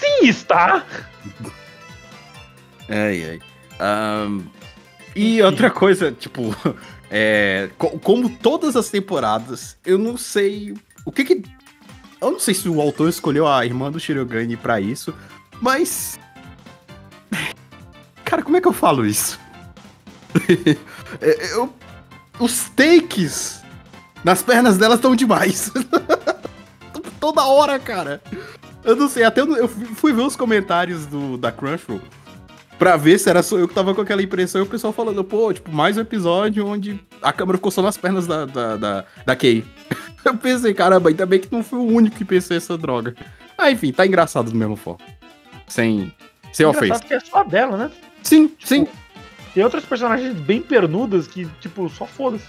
[0.00, 0.84] Sim, está!
[2.88, 3.40] Ai, ai.
[3.78, 4.42] Ahn,
[5.14, 6.42] e outra coisa, tipo,
[7.10, 11.42] é, co- como todas as temporadas, eu não sei o que que.
[12.20, 15.14] Eu não sei se o autor escolheu a irmã do Shirogane pra isso,
[15.60, 16.18] mas.
[18.34, 19.38] Cara, como é que eu falo isso?
[21.20, 21.72] É, eu-
[22.40, 23.62] os takes
[24.24, 25.70] nas pernas dela estão demais.
[27.20, 28.20] Toda hora, cara.
[28.82, 32.00] Eu não sei, até eu, eu fui ver os comentários do, da Crunchyroll
[32.76, 35.22] pra ver se era só eu que tava com aquela impressão e o pessoal falando,
[35.22, 39.04] pô, tipo, mais um episódio onde a câmera ficou só nas pernas da, da, da,
[39.24, 39.64] da Kay.
[40.24, 43.14] Eu pensei, caramba, ainda bem que não fui o único que pensou essa droga.
[43.56, 44.98] Ah, enfim, tá engraçado do mesmo forma.
[45.68, 46.12] Sem,
[46.52, 46.86] sem ofensa.
[46.86, 47.90] Engraçado que é só dela, né?
[48.24, 48.88] Sim, sim.
[49.54, 52.44] Tem outras personagens bem pernudas que, tipo, só foda-se.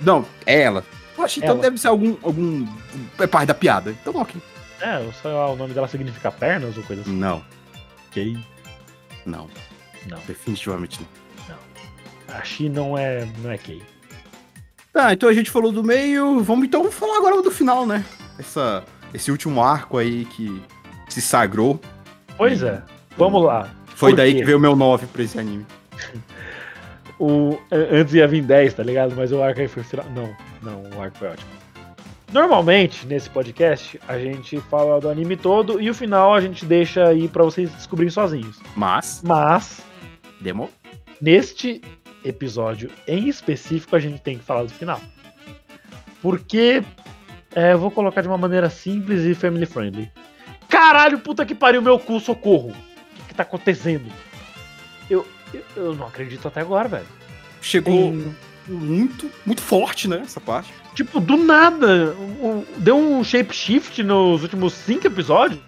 [0.00, 0.84] Não, é ela.
[1.16, 1.62] Poxa, então Ela.
[1.62, 2.66] deve ser algum, algum...
[3.18, 3.90] É parte da piada.
[3.90, 4.40] Então, ok.
[4.80, 7.12] É, sei lá, o nome dela significa pernas ou coisa assim.
[7.12, 7.42] Não,
[8.08, 8.38] Ok.
[9.26, 9.48] não.
[10.06, 10.18] Não.
[10.26, 11.00] Definitivamente
[11.48, 11.56] não.
[12.34, 13.82] A Shi não é, não é gay.
[14.92, 16.42] Tá, então a gente falou do meio.
[16.42, 18.04] Vamos então falar agora do final, né?
[18.38, 20.62] Essa, esse último arco aí que
[21.08, 21.78] se sagrou.
[22.36, 22.82] Pois é,
[23.18, 23.68] vamos lá.
[24.00, 25.66] Foi daí que veio o meu 9 pra esse anime.
[27.18, 29.14] O, antes ia vir 10, tá ligado?
[29.14, 30.06] Mas o arco aí foi final.
[30.14, 31.50] Não, não, o arco foi ótimo.
[32.32, 37.08] Normalmente, nesse podcast, a gente fala do anime todo e o final a gente deixa
[37.08, 38.58] aí pra vocês descobrirem sozinhos.
[38.74, 39.82] Mas, Mas,
[40.40, 40.70] demo.
[41.20, 41.82] neste
[42.24, 45.00] episódio em específico, a gente tem que falar do final.
[46.22, 46.82] Porque,
[47.54, 50.10] é, eu vou colocar de uma maneira simples e family friendly.
[50.70, 52.72] Caralho, puta que pariu, meu cu, socorro!
[53.30, 54.10] Que, tá acontecendo?
[55.08, 55.24] Eu,
[55.54, 57.06] eu, eu não acredito até agora, velho.
[57.62, 58.34] Chegou Tem-
[58.66, 60.20] muito, muito forte, né?
[60.24, 60.72] Essa parte.
[60.94, 62.16] Tipo, do nada,
[62.76, 65.60] deu um shape shift nos últimos cinco episódios.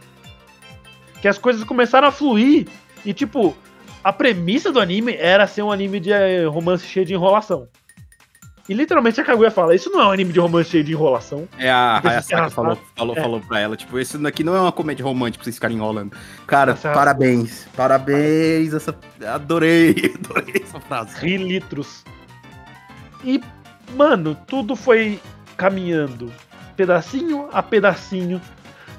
[1.21, 2.67] Que as coisas começaram a fluir.
[3.05, 3.57] E, tipo,
[4.03, 7.69] a premissa do anime era ser um anime de eh, romance cheio de enrolação.
[8.69, 11.49] E literalmente a Kaguya fala, isso não é um anime de romance cheio de enrolação.
[11.59, 13.21] É a Hayasaka falou, falou, É.
[13.21, 16.17] falou pra ela, tipo, esse daqui não é uma comédia romântica pra vocês ficarem enrolando.
[16.47, 18.97] Cara, Essa- parabéns, parabéns, essa,
[19.35, 21.19] adorei, adorei essa frase.
[21.19, 22.05] Ri litros.
[23.25, 23.41] E,
[23.97, 25.21] mano, tudo foi
[25.57, 26.33] caminhando
[26.77, 28.41] pedacinho a pedacinho.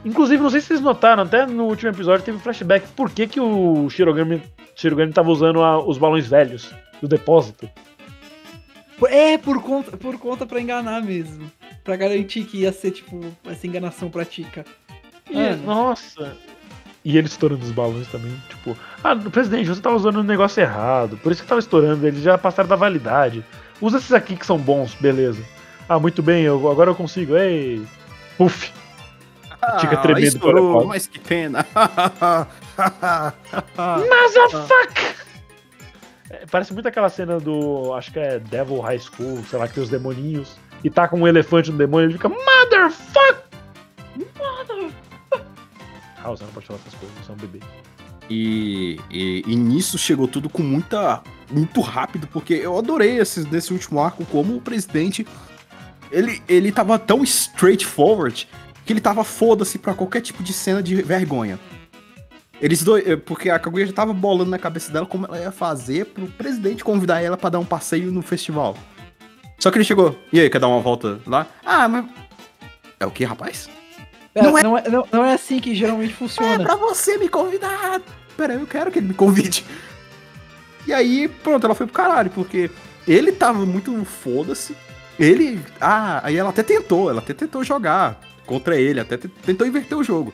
[0.05, 3.25] Inclusive, não sei se vocês notaram, até no último episódio teve um flashback por que,
[3.27, 4.43] que o Shirogami,
[4.75, 6.69] Shirogami tava usando a- os balões velhos
[7.01, 7.69] do depósito.
[9.07, 11.51] É, por conta, por conta pra enganar mesmo.
[11.83, 14.65] Pra garantir que ia ser, tipo, essa enganação pra Tika.
[15.29, 15.55] E, É.
[15.55, 16.37] nossa.
[17.05, 18.31] E ele estourando os balões também.
[18.49, 21.17] Tipo, ah, presidente, você tá usando um negócio errado.
[21.17, 22.07] Por isso que tava estourando.
[22.07, 23.43] Eles já passaram da validade.
[23.81, 25.43] Usa esses aqui que são bons, beleza.
[25.89, 27.35] Ah, muito bem, eu, agora eu consigo.
[27.35, 27.81] Ei.
[28.37, 28.71] Puf.
[29.79, 31.65] Tica tremendo estourou, mas que pena.
[33.77, 35.15] Motherfuck!
[36.33, 37.93] É, parece muito aquela cena do.
[37.93, 40.55] Acho que é Devil High School, sei lá, que tem os demoninhos.
[40.83, 43.43] E tá com um elefante no demônio ele fica Motherfuck!
[44.17, 44.93] Motherfuck!
[46.23, 47.59] Ah, você não pode falar essas coisas, você é um bebê.
[48.29, 51.21] E, e, e nisso chegou tudo com muita.
[51.51, 55.27] muito rápido, porque eu adorei esse, nesse último arco como o presidente.
[56.11, 58.47] Ele, ele tava tão straightforward
[58.85, 61.59] que ele tava foda-se pra qualquer tipo de cena de vergonha.
[62.63, 63.05] Eles dois.
[63.05, 66.25] eh, Porque a Kaguya já tava bolando na cabeça dela como ela ia fazer pro
[66.27, 68.75] presidente convidar ela pra dar um passeio no festival.
[69.59, 70.17] Só que ele chegou.
[70.31, 71.45] E aí, quer dar uma volta lá?
[71.65, 72.05] Ah, mas.
[72.99, 73.69] É o que, rapaz?
[74.33, 74.89] É, Não não, é- é...
[74.89, 76.63] Não, não é assim que geralmente É funciona.
[76.63, 78.01] pra você me convidar.
[78.37, 79.65] Pera, eu quero que ele me convide.
[80.87, 82.71] E aí, pronto, ela foi pro caralho, porque
[83.07, 84.75] ele tava muito foda-se.
[85.19, 85.59] Ele.
[85.79, 89.97] Ah, aí ela até tentou, ela até tentou jogar contra ele, até te- tentou inverter
[89.97, 90.33] o jogo.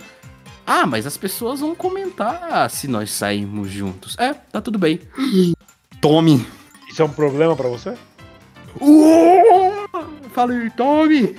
[0.72, 4.15] Ah, mas as pessoas vão comentar se nós sairmos juntos.
[4.20, 4.99] É, tá tudo bem.
[5.99, 6.45] Tome.
[6.88, 7.97] Isso é um problema pra você?
[8.80, 9.89] Uou!
[10.32, 11.36] Falei, tome!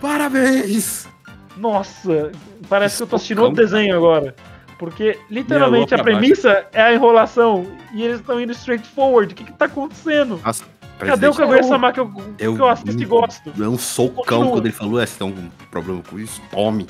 [0.00, 1.08] Parabéns!
[1.56, 2.30] Nossa,
[2.68, 3.50] parece que eu tô assistindo Espocão.
[3.50, 4.36] outro desenho agora.
[4.78, 9.32] Porque literalmente a premissa é a enrolação e eles estão indo straight forward.
[9.32, 10.40] O que que tá acontecendo?
[10.44, 10.64] Nossa,
[11.00, 13.52] Cadê o Kaguya-sama que eu, eu- que eu assisto e gosto?
[13.60, 14.50] É um socão Continua.
[14.52, 16.40] quando ele falou, é, você tem algum problema com isso?
[16.52, 16.86] Tome.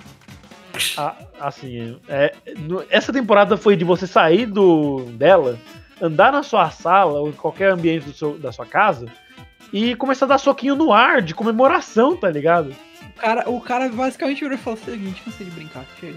[0.97, 5.59] Ah, assim, é, no- essa temporada foi de você sair do dela,
[6.01, 9.07] andar na sua sala ou em qualquer ambiente do seu- da sua casa
[9.73, 12.75] e começar a dar soquinho no ar de comemoração, tá ligado?
[13.17, 16.17] O cara, o cara basicamente virou e falou: seguinte, cansei de brincar, chega.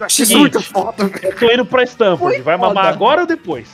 [0.00, 2.88] Achei muito foda, Eu tô indo pra Stanford, Foi vai mamar foda.
[2.96, 3.68] agora ou depois?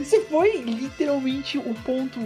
[0.00, 2.18] Esse foi literalmente o ponto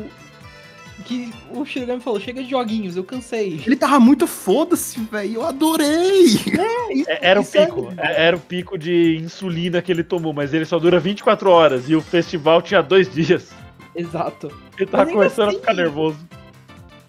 [1.04, 3.60] que o Shirogami falou: chega de joguinhos, eu cansei.
[3.66, 5.34] Ele tava muito foda-se, velho.
[5.36, 6.26] Eu adorei.
[7.06, 10.32] É, Era o Isso é pico, é- era o pico de insulina que ele tomou,
[10.32, 13.50] mas ele só dura 24 horas e o festival tinha dois dias.
[13.94, 14.50] Exato.
[14.78, 16.18] Ele tava começando assim- a ficar nervoso.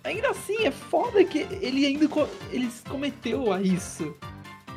[0.03, 4.15] Ainda assim, é foda que ele ainda co- ele se cometeu a isso.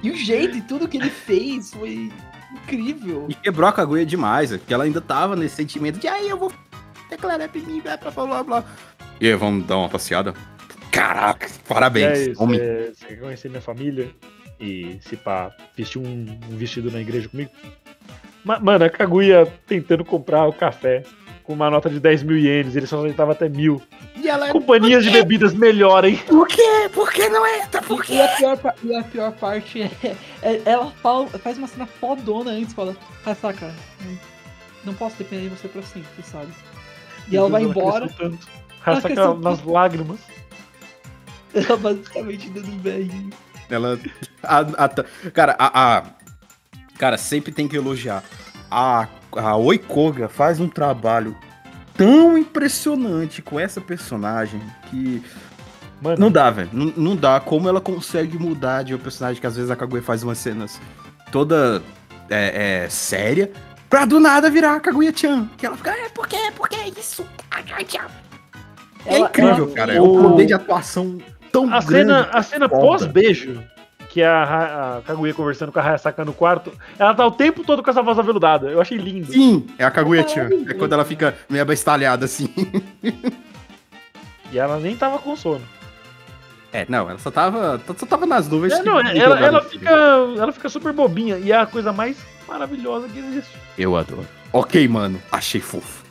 [0.02, 2.12] E o jeito e tudo que ele fez foi
[2.52, 3.26] incrível.
[3.28, 6.36] E quebrou a Kaguya demais, é, porque ela ainda tava nesse sentimento de, aí eu
[6.36, 6.52] vou
[7.08, 8.64] declarar pra mim, blá, blá, blá, blá.
[9.20, 10.34] E aí, vamos dar uma passeada?
[10.90, 12.18] Caraca, parabéns.
[12.28, 12.60] aí, homem.
[12.94, 14.10] você, conhecer minha família?
[14.60, 17.50] E se pá, vestir um, um vestido na igreja comigo?
[18.44, 21.02] Ma- Mano, a Kaguya tentando comprar o café
[21.42, 23.82] com uma nota de 10 mil ienes, ele só aceitava até mil.
[24.16, 26.16] E ela é, Companhias de bebidas melhorem.
[26.18, 26.88] por quê?
[26.92, 27.82] Por que não entra?
[27.82, 29.90] Por E a pior, e a pior parte é,
[30.42, 32.96] é- ela fala- faz uma cena fodona antes, fala,
[33.26, 34.18] Hasaka, não,
[34.86, 36.48] não posso depender de você pra sempre, sabe?
[37.28, 38.38] E ela vai embora, Tanto.
[38.86, 40.20] Ela Raça cresceu nas lágrimas.
[41.54, 43.30] ela basicamente dando um berrinho.
[43.70, 43.98] Ela.
[44.42, 46.02] a- a- cara, a, a-
[46.98, 48.22] Cara, sempre tem que elogiar.
[48.70, 51.36] A, a Oikoga faz um trabalho
[51.96, 54.60] tão impressionante com essa personagem
[54.90, 55.22] que.
[56.00, 56.70] Mano, Não dá, velho.
[56.72, 57.40] Não, não dá.
[57.40, 60.80] Como ela consegue mudar de um personagem que às vezes a Kaguya faz umas cenas
[61.32, 61.82] toda
[62.30, 63.50] é, é, séria,
[63.88, 65.48] pra do nada virar a Kaguya-chan.
[65.56, 66.52] Que ela fica, é, por quê?
[66.54, 67.24] Por que isso?
[67.50, 68.06] Kaguya-chan?"
[69.06, 69.94] É Ela- incrível, ela- cara.
[69.94, 71.18] É o- o poder de atuação
[71.52, 71.90] tão a grande.
[72.10, 72.80] cena, a cena foda.
[72.82, 73.62] pós-beijo,
[74.08, 77.64] que é a, a Kaguya conversando com a Hayasaka no quarto, ela tá o tempo
[77.64, 78.68] todo com essa voz aveludada.
[78.68, 79.32] Eu achei lindo.
[79.32, 80.48] Sim, é a Kaguya-chan.
[80.68, 82.48] É quando ela fica meio abestalhada assim.
[84.52, 85.62] E ela nem tava com sono.
[86.72, 88.72] É, não, ela só tava, só tava nas nuvens.
[88.72, 89.70] É, não, ela, ela, assim.
[89.78, 92.16] fica, ela fica super bobinha e é a coisa mais
[92.48, 93.50] maravilhosa que existe.
[93.78, 94.26] Eu adoro.
[94.52, 96.03] Ok, mano, achei fofo.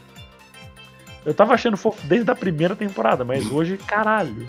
[1.26, 4.46] Eu tava achando fofo desde a primeira temporada, mas hoje, caralho.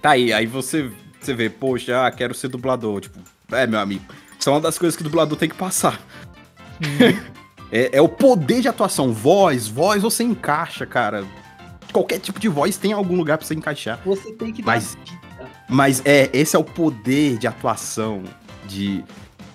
[0.00, 0.90] Tá aí, aí você,
[1.20, 3.00] você vê, poxa, ah, quero ser dublador.
[3.00, 3.18] Tipo,
[3.52, 4.04] é, meu amigo,
[4.38, 6.00] isso é uma das coisas que o dublador tem que passar.
[7.70, 11.24] é, é o poder de atuação, voz, voz você encaixa, cara.
[11.92, 14.00] qualquer tipo de voz tem algum lugar pra você encaixar.
[14.04, 15.22] Você tem que dar Mas- vida.
[15.68, 18.24] Mas é, esse é o poder de atuação,
[18.66, 18.98] de,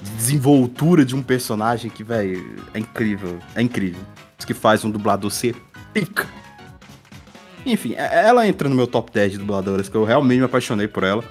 [0.01, 3.37] de desenvoltura de um personagem que, velho, é incrível.
[3.53, 4.01] É incrível.
[4.37, 5.55] Isso que faz um dublador ser
[6.05, 6.27] pica.
[7.65, 10.87] Enfim, é- ela entra no meu top 10 de dubladoras, que eu realmente me apaixonei
[10.87, 11.23] por ela.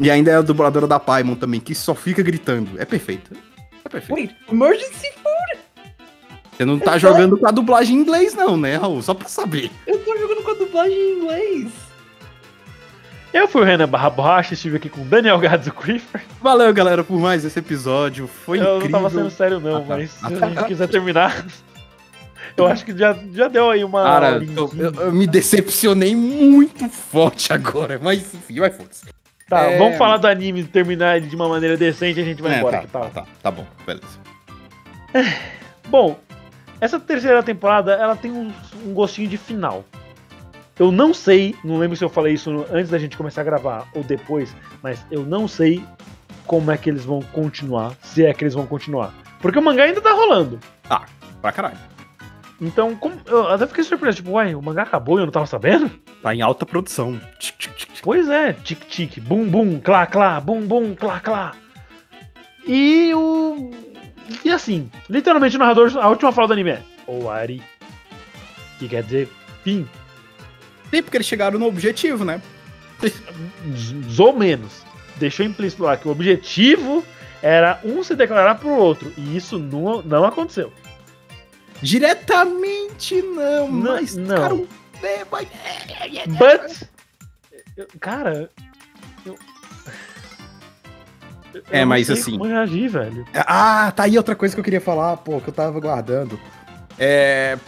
[0.00, 2.70] E ainda é a dubladora da Paimon também, que só fica gritando.
[2.80, 3.30] É perfeita.
[3.84, 4.14] É perfeita.
[4.20, 5.12] Wait, emergency
[6.56, 9.02] Você não tá jogando com a dublagem em inglês, não, né, Raul?
[9.02, 9.70] Só pra saber.
[9.86, 11.72] Eu tô jogando com a dublagem em inglês.
[13.32, 16.22] Eu fui o Renan Barra Borracha, estive aqui com o Daniel Gadzo Creeper.
[16.40, 18.28] Valeu, galera, por mais esse episódio.
[18.28, 18.90] Foi Eu incrível.
[19.00, 19.86] não tava sendo sério, não, Ah, tá.
[19.88, 20.46] mas Ah, se tá.
[20.46, 21.44] a gente quiser terminar.
[22.56, 24.02] Eu acho que já, já deu aí uma.
[24.04, 29.04] Cara, eu, eu- eu me decepcionei muito forte agora, mas enfim, vai foda-se.
[29.48, 32.24] Tá, é- vamos falar do anime e terminar ele de uma maneira decente e a
[32.24, 32.76] gente vai É, embora.
[32.78, 33.02] tá, que tal?
[33.10, 34.06] tá, tá, tá bom, beleza.
[35.88, 36.18] Bom,
[36.80, 38.50] essa terceira temporada ela tem um,
[38.86, 39.84] um gostinho de final.
[40.78, 43.86] Eu não sei, não lembro se eu falei isso antes da gente começar a gravar
[43.94, 45.84] ou depois, mas eu não sei
[46.46, 49.12] como é que eles vão continuar, se é que eles vão continuar.
[49.40, 50.58] Porque o mangá ainda tá rolando.
[51.40, 51.76] Pra caralho.
[52.60, 55.46] Então, como- eu até fiquei surpreso, tipo, uai, o mangá acabou e eu não tava
[55.46, 55.90] sabendo?
[56.22, 57.20] Tá em alta produção.
[57.38, 58.02] Tchic, tchic, tchic.
[58.02, 61.52] Pois é, tic-tic, bum bum, clá clá, bum bum, clá clá.
[62.66, 63.70] E o.
[64.44, 67.62] E assim, literalmente o narrador, a última fala do anime é Owari.
[68.78, 69.28] Que quer dizer
[69.62, 69.86] fim.
[70.90, 72.40] Sim, porque eles chegaram no objetivo, né?
[74.18, 74.82] Ou menos.
[75.16, 77.04] Deixou implícito lá que o objetivo
[77.42, 79.12] era um se declarar pro outro.
[79.16, 80.72] E isso não, não aconteceu.
[81.82, 84.36] Diretamente não, Não, mas, não.
[84.36, 84.54] cara,
[85.30, 85.48] mas-
[86.38, 86.88] But.
[88.00, 88.50] Cara.
[89.26, 89.36] Eu,
[91.54, 93.26] eu É, mas assim- Como reagir, velho.
[93.34, 96.38] Ah, tá aí outra coisa que eu queria falar, pô, que eu tava guardando.
[96.98, 97.58] É.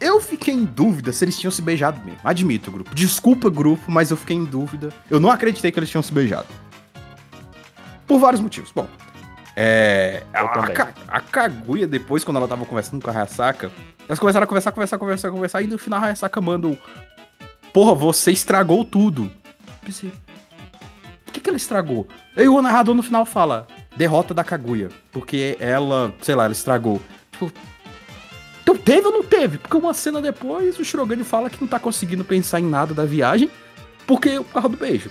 [0.00, 2.20] Eu fiquei em dúvida se eles tinham se beijado mesmo.
[2.24, 2.94] Admito, grupo.
[2.94, 4.88] Desculpa, grupo, mas eu fiquei em dúvida.
[5.10, 6.46] Eu não acreditei que eles tinham se beijado.
[8.06, 8.72] Por vários motivos.
[8.74, 8.88] Bom,
[9.62, 10.22] é.
[10.32, 10.48] A.
[10.68, 13.70] Ka- a Kaguya, depois, quando ela tava conversando com a Hayasaka,
[14.08, 16.76] elas começaram a conversar, conversar, conversar, conversar, e no final a Hayasaka manda um.
[17.72, 19.30] Porra, você estragou tudo.
[19.84, 20.10] Pensei.
[21.28, 22.08] O que, que ela estragou?
[22.36, 24.88] Aí o narrador no final fala: derrota da Kaguya.
[25.12, 27.00] Porque ela, sei lá, ela estragou.
[27.32, 27.52] Tipo.
[28.62, 29.58] Então teve ou não teve?
[29.58, 33.04] Porque uma cena depois o Shirogane fala que não tá conseguindo pensar em nada da
[33.04, 33.50] viagem.
[34.06, 35.10] Porque o carro do beijo.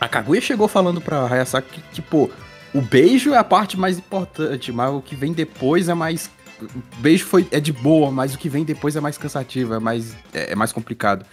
[0.00, 2.30] A Kaguya chegou falando pra Hayasaka que, tipo,
[2.74, 6.30] o beijo é a parte mais importante, mas o que vem depois é mais.
[6.62, 9.78] O beijo foi, é de boa, mas o que vem depois é mais cansativo, é
[9.78, 11.24] mais, é, é mais complicado.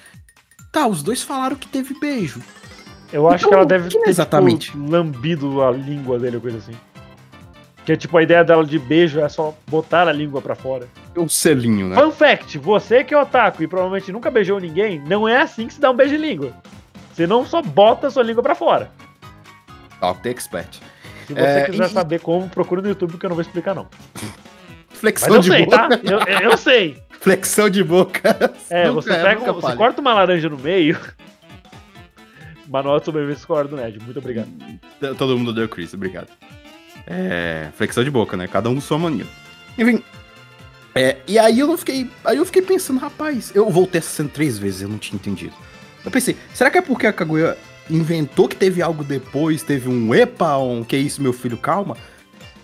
[0.71, 2.41] Tá, os dois falaram que teve beijo.
[3.11, 4.71] Eu acho Então, que ela deve que ter exatamente?
[4.71, 6.73] tipo, lambido a língua dele ou coisa assim.
[7.85, 10.87] Que é tipo, a ideia dela de beijo é só botar a língua pra fora.
[11.15, 11.95] O selinho, né?
[11.95, 15.73] Fun fact, você que é otaku e provavelmente nunca beijou ninguém, não é assim que
[15.73, 16.53] se dá um beijo de língua.
[17.13, 18.89] Você não só bota a sua língua pra fora.
[19.99, 20.79] Talk the expert.
[21.27, 23.73] Se você É, quiser e- saber como, procura no YouTube que eu não vou explicar
[23.75, 23.87] não.
[24.89, 25.77] Flexão eu de sei, boca.
[25.77, 25.99] tá?
[26.03, 26.19] Eu,
[26.51, 27.01] eu sei.
[27.19, 28.53] Flexão de boca.
[28.69, 30.97] É, Nunca você é, pega, você corta uma laranja no meio.
[32.67, 33.99] Manual de sobrevivência escolar do Nerd.
[34.03, 34.47] Muito obrigado.
[35.17, 36.27] Todo mundo deu Chris, obrigado.
[37.05, 37.67] É.
[37.75, 38.47] Flexão de boca, né?
[38.47, 39.25] Cada um sua mania.
[39.77, 40.01] Enfim.
[40.95, 42.09] É, e aí eu não fiquei.
[42.23, 45.53] Aí eu fiquei pensando, rapaz, eu voltei essa cena três vezes, eu não tinha entendido.
[46.05, 47.57] Eu pensei, será que é porque a Kaguya
[47.89, 51.97] inventou que teve algo depois, teve um epa, um que isso, meu filho, calma?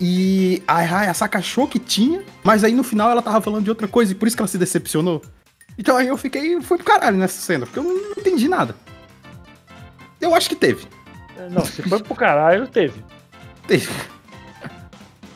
[0.00, 3.86] E a Hayasaka achou que tinha, mas aí no final ela tava falando de outra
[3.86, 5.22] coisa e por isso que ela se decepcionou.
[5.78, 8.74] Então aí eu fiquei, fui pro caralho nessa cena, porque eu não entendi nada.
[10.20, 10.86] Eu acho que teve.
[11.50, 13.02] Não, se foi pro caralho, teve.
[13.66, 13.88] Teve.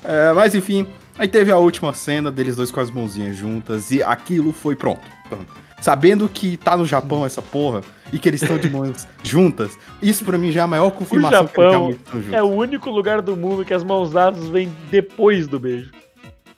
[0.03, 0.87] É, mas enfim,
[1.18, 5.01] aí teve a última cena deles dois com as mãozinhas juntas e aquilo foi pronto.
[5.28, 5.55] Pronto.
[5.80, 7.82] Sabendo que tá no Japão essa porra
[8.12, 10.92] e que eles estão de mãos juntas, isso pra mim já é a maior O
[10.92, 12.32] confirmação que Japão eles juntos.
[12.32, 15.90] é o único lugar do mundo que as mãos dadas vêm depois do beijo.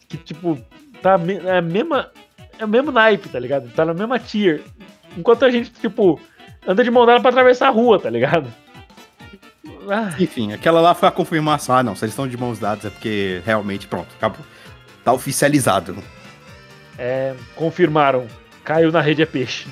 [0.09, 0.59] Que, tipo,
[1.03, 2.11] tá é a mesma.
[2.59, 3.69] É o mesmo naipe, tá ligado?
[3.71, 4.63] Tá na mesma tier.
[5.17, 6.19] Enquanto a gente, tipo,
[6.67, 8.53] anda de mão dada pra atravessar a rua, tá ligado?
[9.89, 11.77] Ah, Enfim, aquela lá foi a confirmação.
[11.77, 14.45] Ah, não, se eles estão de mãos dadas é porque realmente, pronto, acabou.
[15.05, 15.97] Tá oficializado.
[16.99, 18.27] é, confirmaram.
[18.65, 19.67] Caiu na rede é peixe.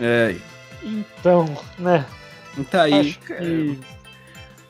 [0.00, 0.34] É,
[0.82, 1.46] Então,
[1.78, 2.04] né?
[2.70, 3.14] tá aí.
[3.14, 3.78] Que.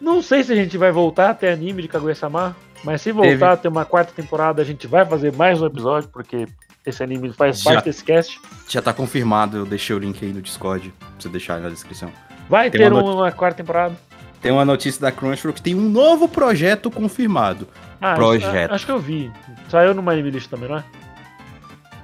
[0.00, 3.30] Não sei se a gente vai voltar a ter anime de Kaguya-sama, mas se voltar
[3.30, 3.44] Teve.
[3.44, 6.46] a ter uma quarta temporada, a gente vai fazer mais um episódio, porque
[6.86, 7.72] esse anime faz Já.
[7.72, 8.40] parte desse cast.
[8.68, 11.68] Já tá confirmado, eu deixei o link aí no Discord, pra você deixar aí na
[11.68, 12.10] descrição.
[12.48, 13.94] Vai Tem ter uma uma, quarta temporada.
[14.40, 17.68] Tem uma notícia da Crunchyroll que tem um novo projeto confirmado.
[18.00, 18.64] Ah, Projeto.
[18.64, 19.30] Acho, acho que eu vi.
[19.68, 20.84] Saiu no Anime List também, não é?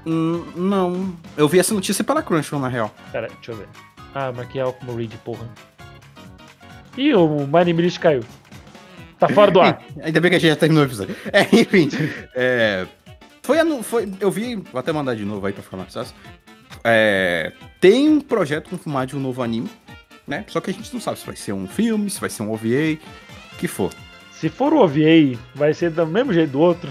[0.06, 1.16] Hum, não.
[1.36, 2.94] Eu vi essa notícia pela Crunchyroll, na real.
[3.10, 3.68] Pera, deixa eu ver.
[4.18, 5.46] Ah, marquei algo como read, porra.
[6.96, 8.24] Ih, o Name List caiu.
[9.18, 9.82] Tá fora do ar.
[10.02, 11.14] Ainda bem que a gente já terminou o episódio.
[11.30, 11.90] É, enfim.
[12.34, 12.86] é,
[13.42, 14.10] foi, foi.
[14.18, 14.56] Eu vi.
[14.56, 16.14] Vou até mandar de novo aí pra ficar mais fácil.
[16.82, 19.68] É, tem um projeto confirmado de um novo anime,
[20.26, 20.46] né?
[20.48, 22.50] Só que a gente não sabe se vai ser um filme, se vai ser um
[22.50, 22.96] OVA,
[23.58, 23.92] que for.
[24.32, 26.90] Se for o OVA, vai ser do mesmo jeito do outro.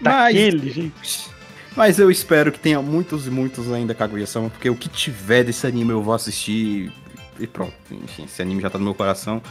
[0.00, 1.33] Mas- Daquele jeito.
[1.76, 5.66] Mas eu espero que tenha muitos e muitos ainda Kaguya-sama, porque o que tiver desse
[5.66, 6.92] anime eu vou assistir
[7.38, 7.74] e pronto.
[7.90, 9.42] Enfim, esse anime já tá no meu coração.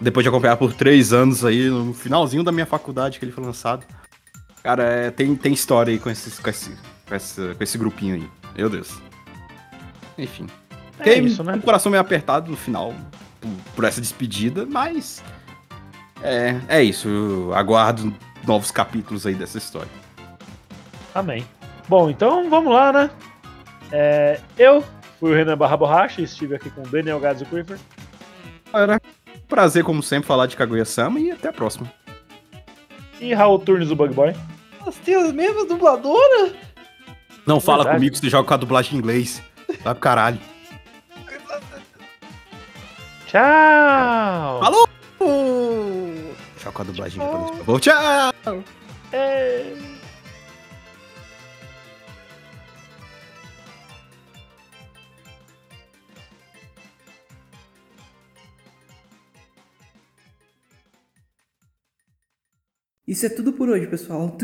[0.00, 3.44] Depois de acompanhar por três anos aí, no finalzinho da minha faculdade que ele foi
[3.44, 3.86] lançado.
[4.62, 6.70] Cara, é, tem, tem história aí com, esses, com, esse,
[7.06, 8.28] com, esse, com esse grupinho aí.
[8.56, 9.00] Meu Deus.
[10.18, 10.46] Enfim.
[10.98, 11.54] É Tem isso, né?
[11.54, 12.94] um coração meio apertado no final
[13.40, 15.22] por, por essa despedida, mas.
[16.22, 17.08] É, é isso.
[17.08, 18.14] Eu aguardo
[18.46, 20.03] novos capítulos aí dessa história.
[21.14, 21.46] Amém.
[21.88, 23.10] Bom, então vamos lá, né?
[23.92, 24.82] É, eu
[25.20, 27.78] fui o Renan Barra Borracha e estive aqui com o Daniel Gadzo Creeper.
[28.72, 29.00] Galera,
[29.46, 31.90] prazer como sempre falar de Kaguya-sama e até a próxima.
[33.20, 34.34] E Raul Turnes do Bug Boy.
[34.84, 36.52] Nós temos as mesmas dubladoras?
[37.46, 37.96] Não fala Verdade.
[37.98, 39.42] comigo que você joga com a dublagem em inglês.
[39.82, 40.38] Vai pro caralho.
[43.26, 44.60] Tchau!
[44.60, 44.88] Falou!
[46.58, 47.80] Joga com a dublagem em por favor.
[47.80, 48.64] Tchau!
[49.12, 49.93] É.
[63.06, 64.34] Isso é tudo por hoje, pessoal.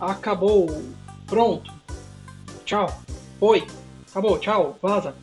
[0.00, 0.82] Acabou.
[1.26, 1.70] Pronto.
[2.64, 2.86] Tchau.
[3.40, 3.66] Oi.
[4.08, 4.38] Acabou.
[4.38, 4.78] Tchau.
[4.80, 5.14] Vaza.